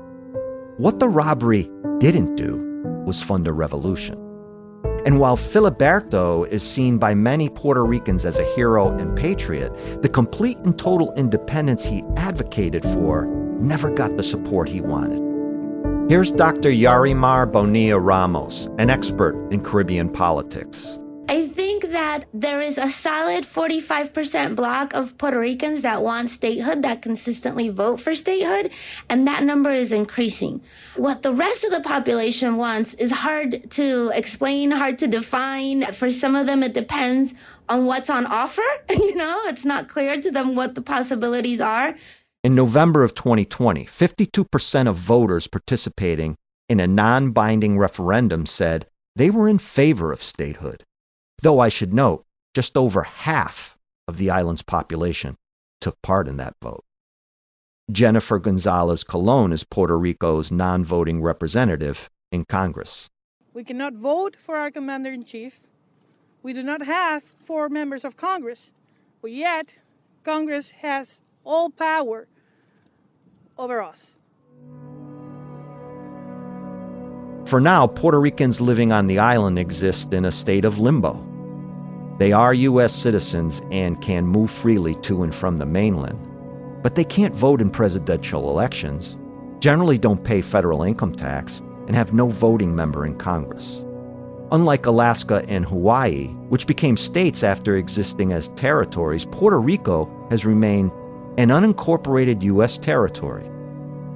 What 0.79 0.99
the 0.99 1.09
robbery 1.09 1.71
didn't 1.99 2.37
do 2.37 2.61
was 3.07 3.23
fund 3.23 3.47
a 3.47 3.53
revolution. 3.53 4.19
And 5.07 5.21
while 5.21 5.37
Filiberto 5.37 6.49
is 6.49 6.63
seen 6.63 6.97
by 6.97 7.15
many 7.15 7.51
Puerto 7.51 7.85
Ricans 7.85 8.25
as 8.25 8.39
a 8.39 8.55
hero 8.55 8.89
and 8.89 9.17
patriot, 9.17 9.71
the 10.03 10.09
complete 10.09 10.57
and 10.59 10.79
total 10.79 11.13
independence 11.15 11.85
he 11.85 12.03
advocated 12.17 12.83
for 12.83 13.27
never 13.61 13.91
got 13.91 14.17
the 14.17 14.23
support 14.23 14.69
he 14.69 14.81
wanted. 14.81 15.21
Here's 16.11 16.33
Dr. 16.33 16.71
Yarimar 16.71 17.51
Bonilla 17.51 17.99
Ramos, 17.99 18.69
an 18.79 18.91
expert 18.91 19.35
in 19.53 19.63
Caribbean 19.63 20.09
politics. 20.09 20.99
I 21.29 21.49
think 21.49 21.64
that 21.95 22.25
there 22.35 22.61
is 22.61 22.77
a 22.77 22.91
solid 22.91 23.45
45% 23.45 24.55
block 24.55 24.93
of 24.95 25.17
Puerto 25.17 25.39
Ricans 25.39 25.83
that 25.83 26.03
want 26.03 26.29
statehood, 26.29 26.83
that 26.83 27.03
consistently 27.03 27.69
vote 27.69 28.01
for 28.01 28.15
statehood, 28.15 28.71
and 29.09 29.27
that 29.27 29.45
number 29.45 29.71
is 29.71 29.93
increasing. 29.93 30.61
What 30.97 31.23
the 31.23 31.33
rest 31.33 31.65
of 31.65 31.71
the 31.71 31.81
population 31.81 32.57
wants 32.57 32.95
is 32.95 33.13
hard 33.13 33.71
to 33.73 34.11
explain, 34.15 34.73
hard 34.73 34.99
to 34.99 35.07
define. 35.07 35.83
For 35.93 36.11
some 36.11 36.35
of 36.35 36.47
them, 36.47 36.63
it 36.63 36.75
depends 36.75 37.33
on 37.69 37.87
what's 37.87 38.11
on 38.11 38.27
offer. 38.27 38.63
You 39.05 39.17
know, 39.17 39.43
it's 39.47 39.65
not 39.65 39.89
clear 39.89 40.21
to 40.21 40.31
them 40.31 40.57
what 40.57 40.75
the 40.75 40.83
possibilities 40.83 41.61
are. 41.61 41.95
In 42.43 42.55
November 42.55 43.05
of 43.05 43.15
2020, 43.15 43.85
52% 43.85 44.89
of 44.89 44.97
voters 44.97 45.47
participating 45.47 46.37
in 46.69 46.81
a 46.81 46.87
non 46.87 47.31
binding 47.31 47.79
referendum 47.79 48.47
said 48.47 48.87
they 49.15 49.31
were 49.31 49.49
in 49.49 49.59
favor 49.59 50.13
of 50.13 50.23
statehood. 50.23 50.83
Though 51.43 51.59
I 51.59 51.69
should 51.69 51.93
note, 51.93 52.25
just 52.55 52.77
over 52.77 53.03
half 53.03 53.77
of 54.07 54.17
the 54.17 54.31
island's 54.31 54.63
population 54.63 55.37
took 55.81 56.01
part 56.03 56.29
in 56.29 56.37
that 56.39 56.55
vote. 56.63 56.85
Jennifer 57.91 58.39
Gonzalez 58.39 59.05
Colon 59.05 59.53
is 59.53 59.65
Puerto 59.65 59.99
Rico's 59.99 60.51
non 60.51 60.85
voting 60.85 61.21
representative 61.21 62.09
in 62.33 62.45
Congress. 62.45 63.11
We 63.53 63.63
cannot 63.63 63.95
vote 63.95 64.37
for 64.45 64.57
our 64.57 64.71
commander 64.71 65.13
in 65.13 65.25
chief. 65.25 65.61
We 66.43 66.53
do 66.53 66.63
not 66.63 66.83
have 66.83 67.23
four 67.47 67.69
members 67.69 68.05
of 68.05 68.17
Congress, 68.17 68.71
but 69.21 69.33
yet 69.33 69.75
Congress 70.25 70.71
has 70.71 71.21
all 71.45 71.71
power 71.71 72.27
over 73.59 73.83
us. 73.83 73.99
For 77.47 77.61
now, 77.61 77.87
Puerto 77.87 78.19
Ricans 78.19 78.61
living 78.61 78.91
on 78.91 79.07
the 79.07 79.19
island 79.19 79.59
exist 79.59 80.15
in 80.15 80.25
a 80.25 80.33
state 80.33 80.65
of 80.65 80.79
limbo. 80.79 81.23
They 82.19 82.33
are 82.33 82.55
U.S. 82.55 82.95
citizens 82.95 83.61
and 83.71 84.01
can 84.01 84.27
move 84.27 84.51
freely 84.51 84.95
to 85.03 85.25
and 85.25 85.35
from 85.35 85.59
the 85.59 85.67
mainland, 85.67 86.19
but 86.83 86.95
they 86.95 87.05
can't 87.05 87.35
vote 87.35 87.61
in 87.61 87.71
presidential 87.71 88.49
elections, 88.49 89.19
generally 89.59 89.99
don't 89.99 90.25
pay 90.25 90.41
federal 90.41 90.85
income 90.85 91.15
tax, 91.15 91.61
and 91.87 91.95
have 91.95 92.15
no 92.15 92.29
voting 92.29 92.75
member 92.75 93.05
in 93.05 93.17
Congress. 93.19 93.85
Unlike 94.51 94.87
Alaska 94.87 95.45
and 95.47 95.67
Hawaii, 95.67 96.29
which 96.49 96.67
became 96.67 96.97
states 96.97 97.43
after 97.43 97.77
existing 97.77 98.33
as 98.33 98.49
territories, 98.51 99.27
Puerto 99.27 99.61
Rico 99.61 100.09
has 100.31 100.47
remained 100.47 100.93
an 101.37 101.49
unincorporated 101.49 102.43
U.S. 102.43 102.79
territory, 102.79 103.47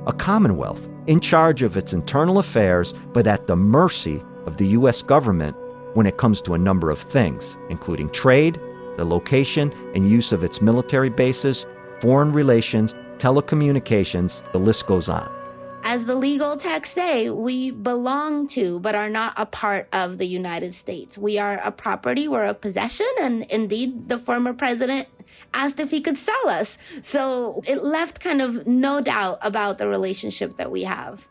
a 0.07 0.13
commonwealth 0.15 0.89
in 1.09 1.21
charge 1.21 1.63
of 1.63 1.77
its 1.77 1.95
internal 1.95 2.39
affairs, 2.39 2.95
but 3.15 3.27
at 3.27 3.47
the 3.47 3.57
mercy 3.57 4.23
of 4.45 4.59
the 4.59 4.67
U.S. 4.69 5.03
government 5.03 5.57
when 5.95 6.07
it 6.07 6.19
comes 6.19 6.43
to 6.43 6.53
a 6.53 6.59
number 6.59 6.91
of 6.91 6.99
things, 6.99 7.57
including 7.71 8.11
trade, 8.11 8.61
the 8.99 9.07
location 9.07 9.73
and 9.95 10.09
use 10.09 10.33
of 10.33 10.45
its 10.45 10.61
military 10.61 11.09
bases, 11.09 11.67
foreign 12.01 12.31
relations, 12.33 12.95
telecommunications, 13.17 14.43
the 14.53 14.61
list 14.61 14.87
goes 14.87 15.09
on. 15.09 15.35
As 15.83 16.05
the 16.05 16.15
legal 16.15 16.57
texts 16.57 16.95
say, 16.95 17.31
we 17.31 17.71
belong 17.71 18.47
to, 18.49 18.79
but 18.81 18.95
are 18.95 19.09
not 19.09 19.33
a 19.39 19.47
part 19.47 19.89
of 19.95 20.19
the 20.19 20.27
United 20.27 20.75
States. 20.75 21.17
We 21.17 21.39
are 21.39 21.59
a 21.65 21.73
property, 21.73 22.29
we're 22.29 22.45
a 22.45 22.53
possession, 22.53 23.07
and 23.23 23.45
indeed, 23.45 24.11
the 24.11 24.19
former 24.19 24.53
president 24.53 25.09
asked 25.55 25.81
if 25.81 25.91
he 25.91 26.01
could 26.01 26.19
sell 26.19 26.49
us. 26.49 26.79
So 27.03 27.63
it 27.67 27.85
left 27.85 28.21
kind 28.21 28.43
of 28.43 28.67
no 28.67 29.01
doubt 29.01 29.39
about 29.43 29.79
the 29.79 29.89
relationship 29.89 30.57
that 30.57 30.71
we 30.71 30.83
have. 30.85 31.29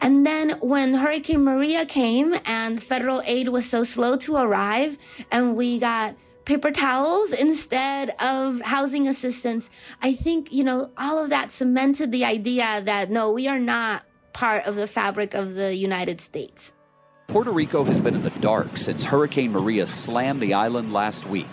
And 0.00 0.26
then 0.26 0.50
when 0.60 0.94
Hurricane 0.94 1.44
Maria 1.44 1.86
came 1.86 2.34
and 2.44 2.82
federal 2.82 3.22
aid 3.24 3.48
was 3.48 3.68
so 3.68 3.84
slow 3.84 4.16
to 4.18 4.36
arrive, 4.36 4.98
and 5.30 5.56
we 5.56 5.78
got 5.78 6.16
paper 6.44 6.70
towels 6.70 7.30
instead 7.32 8.10
of 8.20 8.60
housing 8.62 9.06
assistance. 9.06 9.70
I 10.00 10.12
think, 10.12 10.52
you 10.52 10.64
know, 10.64 10.90
all 10.96 11.22
of 11.22 11.30
that 11.30 11.52
cemented 11.52 12.10
the 12.12 12.24
idea 12.24 12.80
that 12.84 13.10
no, 13.10 13.30
we 13.30 13.48
are 13.48 13.58
not 13.58 14.04
part 14.32 14.64
of 14.64 14.74
the 14.74 14.86
fabric 14.86 15.34
of 15.34 15.54
the 15.54 15.76
United 15.76 16.20
States. 16.20 16.72
Puerto 17.28 17.50
Rico 17.50 17.84
has 17.84 18.00
been 18.00 18.14
in 18.14 18.22
the 18.22 18.30
dark 18.30 18.76
since 18.76 19.04
Hurricane 19.04 19.52
Maria 19.52 19.86
slammed 19.86 20.40
the 20.40 20.54
island 20.54 20.92
last 20.92 21.26
week. 21.26 21.48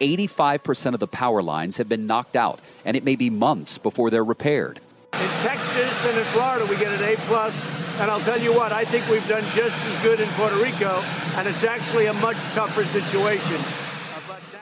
85% 0.00 0.94
of 0.94 1.00
the 1.00 1.06
power 1.06 1.42
lines 1.42 1.78
have 1.78 1.88
been 1.88 2.06
knocked 2.06 2.36
out, 2.36 2.60
and 2.84 2.96
it 2.96 3.04
may 3.04 3.16
be 3.16 3.30
months 3.30 3.78
before 3.78 4.10
they're 4.10 4.24
repaired. 4.24 4.80
In 5.14 5.28
Texas 5.42 5.92
and 6.04 6.18
in 6.18 6.24
Florida, 6.26 6.66
we 6.66 6.76
get 6.76 6.92
an 6.92 7.02
A 7.02 7.16
plus, 7.26 7.54
and 7.98 8.10
I'll 8.10 8.20
tell 8.20 8.40
you 8.40 8.52
what, 8.52 8.72
I 8.72 8.84
think 8.84 9.08
we've 9.08 9.26
done 9.26 9.44
just 9.54 9.76
as 9.76 10.02
good 10.02 10.20
in 10.20 10.28
Puerto 10.30 10.56
Rico, 10.62 11.00
and 11.36 11.48
it's 11.48 11.64
actually 11.64 12.06
a 12.06 12.14
much 12.14 12.36
tougher 12.54 12.84
situation. 12.86 13.60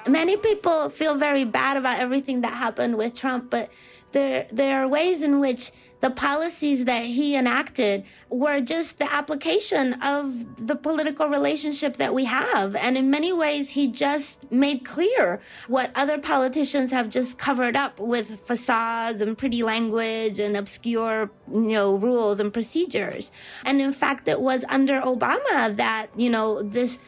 Many 0.07 0.37
people 0.37 0.90
feel 0.90 1.16
very 1.16 1.44
bad 1.44 1.77
about 1.77 1.99
everything 1.99 2.42
that 2.42 2.53
happened 2.53 2.97
with 2.97 3.14
Trump, 3.14 3.51
but 3.51 3.70
there 4.14 4.46
there 4.50 4.83
are 4.83 4.88
ways 4.88 5.22
in 5.22 5.38
which 5.38 5.70
the 6.05 6.11
policies 6.11 6.85
that 6.85 7.03
he 7.03 7.35
enacted 7.35 8.05
were 8.29 8.61
just 8.61 8.98
the 8.98 9.11
application 9.11 9.94
of 10.03 10.66
the 10.66 10.77
political 10.77 11.29
relationship 11.29 11.96
that 11.96 12.12
we 12.12 12.27
have. 12.27 12.77
And 12.77 12.98
in 12.98 13.09
many 13.09 13.33
ways, 13.33 13.70
he 13.70 13.88
just 13.88 14.53
made 14.53 14.85
clear 14.85 15.40
what 15.66 15.90
other 15.94 16.18
politicians 16.18 16.90
have 16.90 17.09
just 17.09 17.38
covered 17.38 17.74
up 17.74 17.98
with 17.98 18.38
facades 18.40 19.22
and 19.22 19.38
pretty 19.38 19.62
language 19.62 20.38
and 20.38 20.59
obscure, 20.59 21.31
you 21.50 21.79
know, 21.79 21.94
rules 21.94 22.38
and 22.38 22.53
procedures. 22.53 23.33
And 23.64 23.81
in 23.81 23.94
fact, 23.94 24.29
it 24.29 24.42
was 24.42 24.62
under 24.68 25.00
Obama 25.00 25.74
that, 25.77 26.09
you 26.16 26.29
know, 26.29 26.61
this 26.61 26.98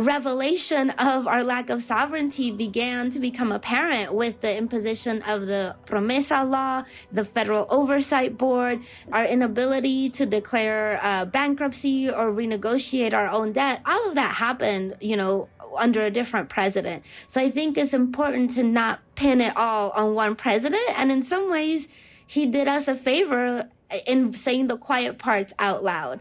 revelation 0.00 0.90
of 0.90 1.26
our 1.26 1.44
lack 1.44 1.70
of 1.70 1.82
sovereignty 1.82 2.50
began 2.50 3.10
to 3.10 3.18
become 3.18 3.52
apparent 3.52 4.14
with 4.14 4.40
the 4.40 4.56
imposition 4.56 5.22
of 5.28 5.46
the 5.46 5.76
Promesa 5.86 6.48
law, 6.48 6.84
the 7.12 7.24
Federal 7.24 7.66
Oversight 7.70 8.38
Board, 8.38 8.80
our 9.12 9.24
inability 9.24 10.08
to 10.10 10.26
declare 10.26 10.98
uh, 11.02 11.24
bankruptcy 11.24 12.08
or 12.08 12.32
renegotiate 12.32 13.12
our 13.12 13.28
own 13.28 13.52
debt. 13.52 13.82
All 13.86 14.08
of 14.08 14.14
that 14.14 14.36
happened, 14.36 14.94
you 15.00 15.16
know, 15.16 15.48
under 15.78 16.02
a 16.02 16.10
different 16.10 16.48
president. 16.48 17.04
So 17.28 17.40
I 17.40 17.50
think 17.50 17.78
it's 17.78 17.94
important 17.94 18.50
to 18.52 18.62
not 18.62 19.00
pin 19.14 19.40
it 19.40 19.56
all 19.56 19.90
on 19.90 20.14
one 20.14 20.34
president. 20.34 20.82
And 20.96 21.12
in 21.12 21.22
some 21.22 21.50
ways, 21.50 21.88
he 22.26 22.46
did 22.46 22.68
us 22.68 22.88
a 22.88 22.94
favor 22.94 23.68
in 24.06 24.32
saying 24.32 24.68
the 24.68 24.76
quiet 24.76 25.18
parts 25.18 25.52
out 25.58 25.82
loud. 25.82 26.20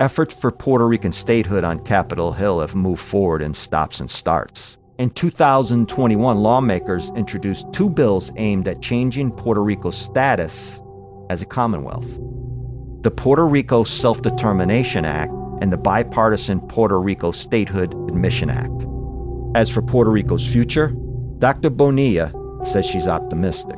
Efforts 0.00 0.32
for 0.32 0.52
Puerto 0.52 0.86
Rican 0.86 1.10
statehood 1.10 1.64
on 1.64 1.84
Capitol 1.84 2.32
Hill 2.32 2.60
have 2.60 2.76
moved 2.76 3.00
forward 3.00 3.42
in 3.42 3.52
stops 3.52 3.98
and 3.98 4.08
starts. 4.08 4.78
In 4.98 5.10
2021, 5.10 6.36
lawmakers 6.36 7.10
introduced 7.16 7.66
two 7.72 7.90
bills 7.90 8.30
aimed 8.36 8.68
at 8.68 8.80
changing 8.80 9.32
Puerto 9.32 9.60
Rico's 9.60 9.96
status 9.96 10.80
as 11.30 11.42
a 11.42 11.46
Commonwealth 11.46 12.18
the 13.02 13.10
Puerto 13.12 13.46
Rico 13.46 13.84
Self 13.84 14.22
Determination 14.22 15.04
Act 15.04 15.32
and 15.60 15.72
the 15.72 15.76
bipartisan 15.76 16.60
Puerto 16.60 17.00
Rico 17.00 17.30
Statehood 17.32 17.94
Admission 18.08 18.50
Act. 18.50 18.86
As 19.56 19.70
for 19.70 19.82
Puerto 19.82 20.10
Rico's 20.10 20.46
future, 20.46 20.94
Dr. 21.38 21.70
Bonilla 21.70 22.32
says 22.64 22.86
she's 22.86 23.06
optimistic. 23.06 23.76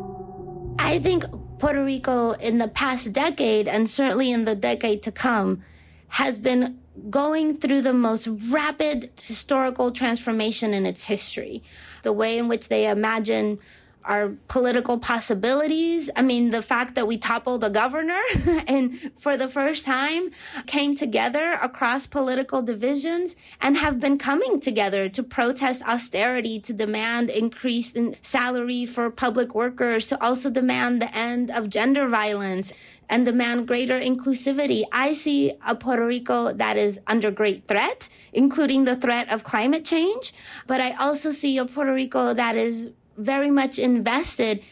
I 0.78 0.98
think 0.98 1.24
Puerto 1.58 1.84
Rico 1.84 2.32
in 2.32 2.58
the 2.58 2.68
past 2.68 3.12
decade, 3.12 3.68
and 3.68 3.88
certainly 3.88 4.32
in 4.32 4.46
the 4.46 4.54
decade 4.54 5.02
to 5.02 5.12
come, 5.12 5.62
has 6.10 6.38
been 6.38 6.78
going 7.08 7.56
through 7.56 7.82
the 7.82 7.94
most 7.94 8.28
rapid 8.48 9.10
historical 9.24 9.90
transformation 9.90 10.74
in 10.74 10.84
its 10.86 11.04
history. 11.04 11.62
The 12.02 12.12
way 12.12 12.36
in 12.36 12.48
which 12.48 12.68
they 12.68 12.88
imagine 12.88 13.58
our 14.04 14.30
political 14.48 14.98
possibilities. 14.98 16.08
I 16.16 16.22
mean, 16.22 16.50
the 16.50 16.62
fact 16.62 16.94
that 16.94 17.06
we 17.06 17.18
toppled 17.18 17.62
a 17.62 17.70
governor 17.70 18.20
and 18.66 19.12
for 19.16 19.36
the 19.36 19.48
first 19.48 19.84
time 19.84 20.30
came 20.66 20.94
together 20.94 21.52
across 21.62 22.06
political 22.06 22.62
divisions 22.62 23.36
and 23.60 23.76
have 23.76 24.00
been 24.00 24.18
coming 24.18 24.58
together 24.58 25.08
to 25.10 25.22
protest 25.22 25.82
austerity, 25.82 26.58
to 26.60 26.72
demand 26.72 27.30
increase 27.30 27.92
in 27.92 28.16
salary 28.22 28.86
for 28.86 29.10
public 29.10 29.54
workers, 29.54 30.06
to 30.06 30.22
also 30.22 30.50
demand 30.50 31.02
the 31.02 31.14
end 31.16 31.50
of 31.50 31.68
gender 31.68 32.08
violence 32.08 32.72
and 33.10 33.26
demand 33.26 33.66
greater 33.66 34.00
inclusivity. 34.00 34.84
I 34.92 35.12
see 35.12 35.52
a 35.66 35.74
Puerto 35.74 36.06
Rico 36.06 36.52
that 36.54 36.76
is 36.76 36.98
under 37.06 37.30
great 37.30 37.66
threat, 37.66 38.08
including 38.32 38.84
the 38.84 38.96
threat 38.96 39.30
of 39.30 39.44
climate 39.44 39.84
change. 39.84 40.32
But 40.66 40.80
I 40.80 40.92
also 40.92 41.32
see 41.32 41.58
a 41.58 41.66
Puerto 41.66 41.92
Rico 41.92 42.32
that 42.32 42.56
is 42.56 42.92
very 43.18 43.50
much 43.50 43.78
invested 43.78 44.62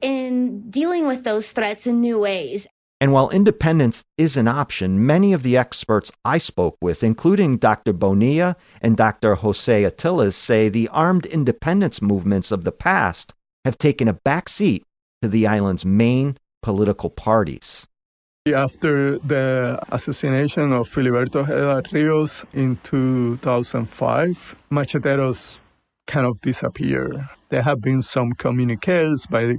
in 0.00 0.70
dealing 0.70 1.06
with 1.06 1.22
those 1.24 1.52
threats 1.52 1.86
in 1.86 2.00
new 2.00 2.18
ways. 2.18 2.66
And 3.00 3.12
while 3.12 3.28
independence 3.28 4.02
is 4.16 4.36
an 4.36 4.48
option, 4.48 5.04
many 5.04 5.34
of 5.34 5.42
the 5.42 5.58
experts 5.58 6.10
I 6.24 6.38
spoke 6.38 6.78
with, 6.80 7.04
including 7.04 7.58
Dr. 7.58 7.92
Bonilla 7.92 8.56
and 8.80 8.96
Dr. 8.96 9.34
Jose 9.34 9.82
Atiles, 9.82 10.32
say 10.32 10.68
the 10.70 10.88
armed 10.88 11.26
independence 11.26 12.00
movements 12.00 12.50
of 12.50 12.64
the 12.64 12.72
past 12.72 13.34
have 13.64 13.76
taken 13.76 14.08
a 14.08 14.14
back 14.14 14.48
seat 14.48 14.84
to 15.20 15.28
the 15.28 15.46
island's 15.46 15.84
main 15.84 16.38
political 16.64 17.10
parties. 17.10 17.86
After 18.46 19.18
the 19.18 19.78
assassination 19.90 20.72
of 20.72 20.88
Filiberto 20.88 21.40
Ojeda 21.48 21.82
Rios 21.92 22.44
in 22.52 22.76
2005, 22.82 24.56
macheteros 24.70 25.58
kind 26.06 26.26
of 26.26 26.40
disappear. 26.40 27.28
There 27.50 27.62
have 27.62 27.80
been 27.80 28.02
some 28.02 28.32
communiques 28.32 29.26
by 29.26 29.56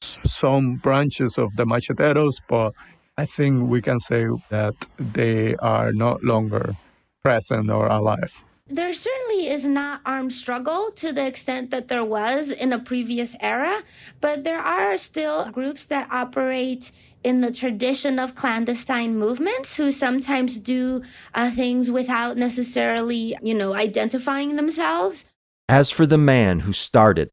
some 0.00 0.76
branches 0.76 1.38
of 1.38 1.56
the 1.56 1.64
macheteros, 1.64 2.36
but 2.48 2.72
I 3.16 3.26
think 3.26 3.68
we 3.68 3.80
can 3.82 3.98
say 3.98 4.26
that 4.50 4.74
they 4.98 5.56
are 5.56 5.92
no 5.92 6.18
longer 6.22 6.76
present 7.22 7.68
or 7.70 7.86
alive. 7.88 8.44
There 8.70 8.92
certainly 8.92 9.48
is 9.48 9.64
not 9.64 10.02
armed 10.04 10.34
struggle 10.34 10.90
to 10.96 11.10
the 11.10 11.26
extent 11.26 11.70
that 11.70 11.88
there 11.88 12.04
was 12.04 12.50
in 12.50 12.72
a 12.72 12.78
previous 12.78 13.34
era, 13.40 13.82
but 14.20 14.44
there 14.44 14.60
are 14.60 14.98
still 14.98 15.50
groups 15.50 15.86
that 15.86 16.12
operate 16.12 16.92
in 17.24 17.40
the 17.40 17.50
tradition 17.50 18.18
of 18.18 18.34
clandestine 18.34 19.16
movements 19.16 19.76
who 19.76 19.90
sometimes 19.90 20.58
do 20.58 21.02
uh, 21.34 21.50
things 21.50 21.90
without 21.90 22.36
necessarily, 22.36 23.34
you 23.42 23.54
know, 23.54 23.74
identifying 23.74 24.56
themselves. 24.56 25.24
As 25.68 25.90
for 25.90 26.06
the 26.06 26.18
man 26.18 26.60
who 26.60 26.72
started 26.72 27.30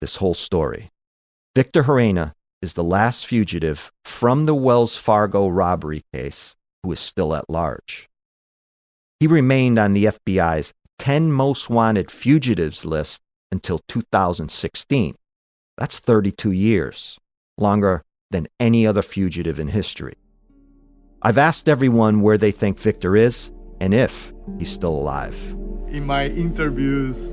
this 0.00 0.16
whole 0.16 0.34
story, 0.34 0.90
Victor 1.54 1.84
Gerena 1.84 2.32
is 2.62 2.72
the 2.72 2.84
last 2.84 3.26
fugitive 3.26 3.92
from 4.04 4.46
the 4.46 4.54
Wells 4.54 4.96
Fargo 4.96 5.48
robbery 5.48 6.04
case 6.12 6.56
who 6.82 6.92
is 6.92 7.00
still 7.00 7.34
at 7.34 7.48
large. 7.50 8.09
He 9.20 9.26
remained 9.26 9.78
on 9.78 9.92
the 9.92 10.06
FBI's 10.06 10.72
10 10.98 11.30
most 11.30 11.68
wanted 11.68 12.10
fugitives 12.10 12.86
list 12.86 13.20
until 13.52 13.80
2016. 13.86 15.14
That's 15.76 15.98
32 15.98 16.52
years, 16.52 17.18
longer 17.58 18.02
than 18.30 18.48
any 18.58 18.86
other 18.86 19.02
fugitive 19.02 19.58
in 19.58 19.68
history. 19.68 20.14
I've 21.20 21.36
asked 21.36 21.68
everyone 21.68 22.22
where 22.22 22.38
they 22.38 22.50
think 22.50 22.80
Victor 22.80 23.14
is 23.14 23.50
and 23.78 23.92
if 23.92 24.32
he's 24.58 24.72
still 24.72 24.94
alive. 24.94 25.36
In 25.88 26.06
my 26.06 26.28
interviews 26.28 27.26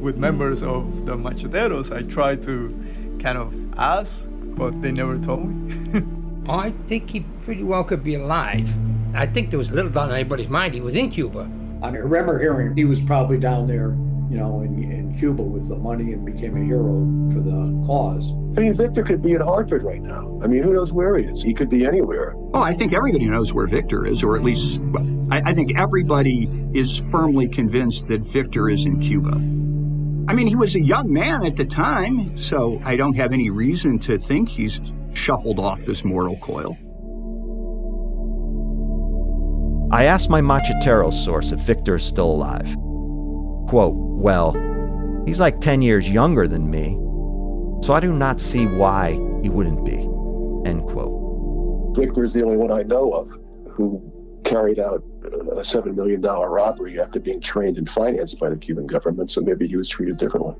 with 0.00 0.18
members 0.18 0.62
of 0.62 1.06
the 1.06 1.16
Macheteros, 1.16 1.90
I 1.96 2.02
try 2.02 2.36
to 2.36 3.18
kind 3.20 3.38
of 3.38 3.54
ask, 3.78 4.26
but 4.28 4.82
they 4.82 4.92
never 4.92 5.16
told 5.16 5.46
me. 5.46 6.02
I 6.48 6.70
think 6.86 7.10
he 7.10 7.20
pretty 7.44 7.62
well 7.62 7.84
could 7.84 8.02
be 8.02 8.14
alive. 8.14 8.74
I 9.14 9.26
think 9.26 9.50
there 9.50 9.58
was 9.58 9.70
little 9.70 9.90
doubt 9.90 10.10
in 10.10 10.16
anybody's 10.16 10.48
mind 10.48 10.74
he 10.74 10.80
was 10.80 10.96
in 10.96 11.10
Cuba. 11.10 11.50
I 11.82 11.90
remember 11.90 12.38
hearing 12.38 12.76
he 12.76 12.84
was 12.84 13.02
probably 13.02 13.38
down 13.38 13.66
there, 13.66 13.88
you 14.30 14.38
know, 14.38 14.62
in, 14.62 14.82
in 14.82 15.18
Cuba 15.18 15.42
with 15.42 15.68
the 15.68 15.76
money 15.76 16.12
and 16.12 16.24
became 16.24 16.56
a 16.56 16.64
hero 16.64 17.06
for 17.32 17.40
the 17.40 17.82
cause. 17.86 18.32
I 18.56 18.60
mean, 18.60 18.74
Victor 18.74 19.02
could 19.02 19.22
be 19.22 19.32
in 19.32 19.40
Hartford 19.40 19.82
right 19.82 20.00
now. 20.00 20.40
I 20.42 20.46
mean, 20.46 20.62
who 20.62 20.72
knows 20.72 20.92
where 20.92 21.16
he 21.16 21.24
is? 21.26 21.42
He 21.42 21.54
could 21.54 21.68
be 21.68 21.84
anywhere. 21.84 22.34
Oh, 22.54 22.62
I 22.62 22.72
think 22.72 22.92
everybody 22.92 23.26
knows 23.26 23.52
where 23.52 23.66
Victor 23.66 24.06
is, 24.06 24.22
or 24.22 24.36
at 24.36 24.42
least, 24.42 24.80
well, 24.80 25.06
I, 25.30 25.50
I 25.50 25.54
think 25.54 25.78
everybody 25.78 26.48
is 26.72 27.02
firmly 27.10 27.48
convinced 27.48 28.08
that 28.08 28.22
Victor 28.22 28.68
is 28.68 28.86
in 28.86 29.00
Cuba. 29.00 29.32
I 30.28 30.34
mean, 30.34 30.46
he 30.46 30.56
was 30.56 30.76
a 30.76 30.80
young 30.80 31.12
man 31.12 31.44
at 31.44 31.56
the 31.56 31.64
time, 31.64 32.38
so 32.38 32.80
I 32.84 32.96
don't 32.96 33.14
have 33.14 33.32
any 33.32 33.50
reason 33.50 33.98
to 34.00 34.18
think 34.18 34.48
he's 34.48 34.80
shuffled 35.14 35.58
off 35.58 35.80
this 35.82 36.04
mortal 36.04 36.36
coil. 36.36 36.76
I 39.92 40.04
asked 40.04 40.30
my 40.30 40.40
Macheteros 40.40 41.12
source 41.12 41.52
if 41.52 41.60
Victor 41.60 41.96
is 41.96 42.04
still 42.04 42.30
alive. 42.30 42.66
Quote, 43.68 43.94
Well, 43.94 44.52
he's 45.26 45.38
like 45.38 45.60
10 45.60 45.82
years 45.82 46.08
younger 46.08 46.48
than 46.48 46.70
me, 46.70 46.94
so 47.84 47.92
I 47.92 48.00
do 48.00 48.12
not 48.12 48.40
see 48.40 48.66
why 48.66 49.12
he 49.42 49.50
wouldn't 49.50 49.84
be. 49.84 49.98
End 50.68 50.82
quote. 50.88 51.96
Victor 51.96 52.24
is 52.24 52.32
the 52.32 52.42
only 52.42 52.56
one 52.56 52.72
I 52.72 52.82
know 52.82 53.12
of 53.12 53.28
who 53.70 54.02
carried 54.44 54.78
out 54.78 55.02
a 55.24 55.60
$7 55.60 55.94
million 55.94 56.20
robbery 56.20 57.00
after 57.00 57.20
being 57.20 57.40
trained 57.40 57.78
and 57.78 57.88
financed 57.88 58.40
by 58.40 58.48
the 58.48 58.56
Cuban 58.56 58.86
government, 58.86 59.30
so 59.30 59.40
maybe 59.40 59.66
he 59.66 59.76
was 59.76 59.88
treated 59.88 60.16
differently. 60.16 60.54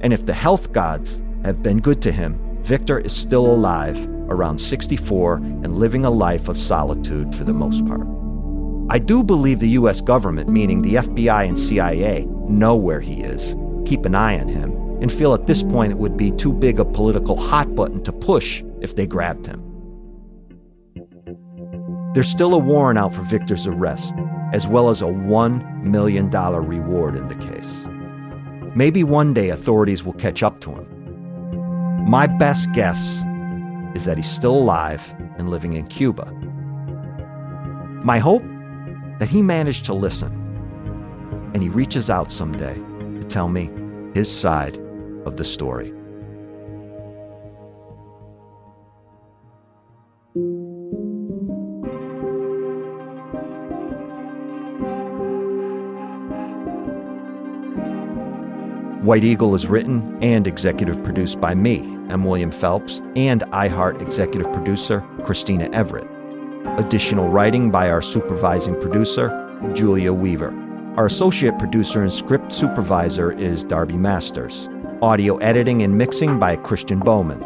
And 0.00 0.12
if 0.12 0.26
the 0.26 0.32
health 0.32 0.72
gods 0.72 1.22
have 1.44 1.62
been 1.62 1.80
good 1.80 2.00
to 2.02 2.12
him, 2.12 2.38
Victor 2.62 2.98
is 2.98 3.14
still 3.14 3.46
alive, 3.46 3.98
around 4.28 4.60
64, 4.60 5.36
and 5.36 5.78
living 5.78 6.04
a 6.04 6.10
life 6.10 6.48
of 6.48 6.58
solitude 6.58 7.34
for 7.34 7.44
the 7.44 7.52
most 7.52 7.84
part. 7.86 8.06
I 8.90 8.98
do 8.98 9.22
believe 9.22 9.60
the 9.60 9.68
US 9.70 10.00
government, 10.00 10.48
meaning 10.48 10.82
the 10.82 10.94
FBI 10.94 11.48
and 11.48 11.58
CIA, 11.58 12.26
know 12.48 12.76
where 12.76 13.00
he 13.00 13.22
is, 13.22 13.54
keep 13.86 14.04
an 14.04 14.14
eye 14.14 14.38
on 14.38 14.48
him, 14.48 14.72
and 15.00 15.12
feel 15.12 15.32
at 15.32 15.46
this 15.46 15.62
point 15.62 15.92
it 15.92 15.98
would 15.98 16.16
be 16.16 16.30
too 16.32 16.52
big 16.52 16.78
a 16.78 16.84
political 16.84 17.36
hot 17.36 17.74
button 17.74 18.02
to 18.04 18.12
push 18.12 18.62
if 18.80 18.96
they 18.96 19.06
grabbed 19.06 19.46
him. 19.46 19.64
There's 22.12 22.28
still 22.28 22.54
a 22.54 22.58
warrant 22.58 22.98
out 22.98 23.14
for 23.14 23.22
Victor's 23.22 23.66
arrest, 23.66 24.14
as 24.52 24.66
well 24.66 24.90
as 24.90 25.00
a 25.00 25.06
$1 25.06 25.84
million 25.84 26.28
reward 26.28 27.14
in 27.14 27.28
the 27.28 27.36
case. 27.36 27.86
Maybe 28.74 29.04
one 29.04 29.32
day 29.32 29.50
authorities 29.50 30.02
will 30.02 30.14
catch 30.14 30.42
up 30.42 30.60
to 30.62 30.70
him. 30.70 30.99
My 32.10 32.26
best 32.26 32.72
guess 32.72 33.22
is 33.94 34.04
that 34.04 34.16
he's 34.16 34.28
still 34.28 34.56
alive 34.56 35.14
and 35.38 35.48
living 35.48 35.74
in 35.74 35.86
Cuba. 35.86 36.32
My 38.02 38.18
hope 38.18 38.42
that 39.20 39.28
he 39.28 39.42
managed 39.42 39.84
to 39.84 39.94
listen 39.94 40.32
and 41.54 41.62
he 41.62 41.68
reaches 41.68 42.10
out 42.10 42.32
someday 42.32 42.74
to 42.74 43.22
tell 43.28 43.46
me 43.46 43.70
his 44.12 44.28
side 44.28 44.76
of 45.24 45.36
the 45.36 45.44
story. 45.44 45.94
White 59.10 59.24
Eagle 59.24 59.56
is 59.56 59.66
written 59.66 60.16
and 60.22 60.46
executive 60.46 61.02
produced 61.02 61.40
by 61.40 61.52
me, 61.52 61.78
M. 62.10 62.22
William 62.22 62.52
Phelps, 62.52 63.02
and 63.16 63.42
iHeart 63.50 64.00
executive 64.00 64.46
producer 64.52 65.04
Christina 65.24 65.68
Everett. 65.72 66.06
Additional 66.78 67.28
writing 67.28 67.72
by 67.72 67.90
our 67.90 68.02
supervising 68.02 68.80
producer, 68.80 69.28
Julia 69.74 70.12
Weaver. 70.12 70.54
Our 70.96 71.06
associate 71.06 71.58
producer 71.58 72.02
and 72.02 72.12
script 72.12 72.52
supervisor 72.52 73.32
is 73.32 73.64
Darby 73.64 73.96
Masters. 73.96 74.68
Audio 75.02 75.38
editing 75.38 75.82
and 75.82 75.98
mixing 75.98 76.38
by 76.38 76.54
Christian 76.54 77.00
Bowman. 77.00 77.42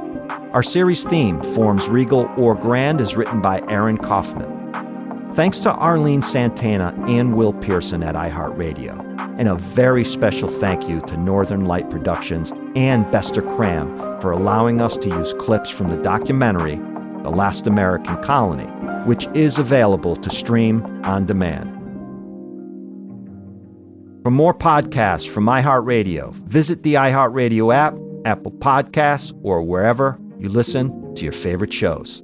Our 0.52 0.62
series 0.62 1.04
theme, 1.04 1.42
Forms 1.54 1.88
Regal 1.88 2.30
or 2.36 2.54
Grand, 2.54 3.00
is 3.00 3.16
written 3.16 3.40
by 3.40 3.62
Aaron 3.70 3.96
Kaufman. 3.96 5.32
Thanks 5.34 5.60
to 5.60 5.72
Arlene 5.72 6.20
Santana 6.20 6.94
and 7.08 7.34
Will 7.34 7.54
Pearson 7.54 8.02
at 8.02 8.16
iHeartRadio. 8.16 9.03
And 9.37 9.49
a 9.49 9.57
very 9.57 10.05
special 10.05 10.49
thank 10.49 10.89
you 10.89 11.01
to 11.03 11.16
Northern 11.16 11.64
Light 11.64 11.91
Productions 11.91 12.53
and 12.76 13.11
Bestor 13.11 13.43
Cram 13.43 14.20
for 14.20 14.30
allowing 14.30 14.80
us 14.80 14.97
to 14.99 15.09
use 15.09 15.35
clips 15.35 15.70
from 15.70 15.89
the 15.89 15.97
documentary, 15.97 16.76
The 17.22 17.30
Last 17.30 17.66
American 17.66 18.22
Colony, 18.22 18.66
which 19.07 19.26
is 19.35 19.59
available 19.59 20.16
to 20.16 20.30
stream 20.30 20.82
on 21.05 21.26
demand. 21.26 21.72
For 24.24 24.30
more 24.30 24.55
podcasts 24.55 25.28
from 25.28 25.45
iHeartRadio, 25.45 26.32
visit 26.47 26.82
the 26.82 26.95
iHeartRadio 26.95 27.74
app, 27.74 27.95
Apple 28.24 28.53
Podcasts, 28.53 29.39
or 29.43 29.62
wherever 29.62 30.18
you 30.39 30.49
listen 30.49 31.14
to 31.14 31.24
your 31.24 31.32
favorite 31.32 31.72
shows. 31.72 32.23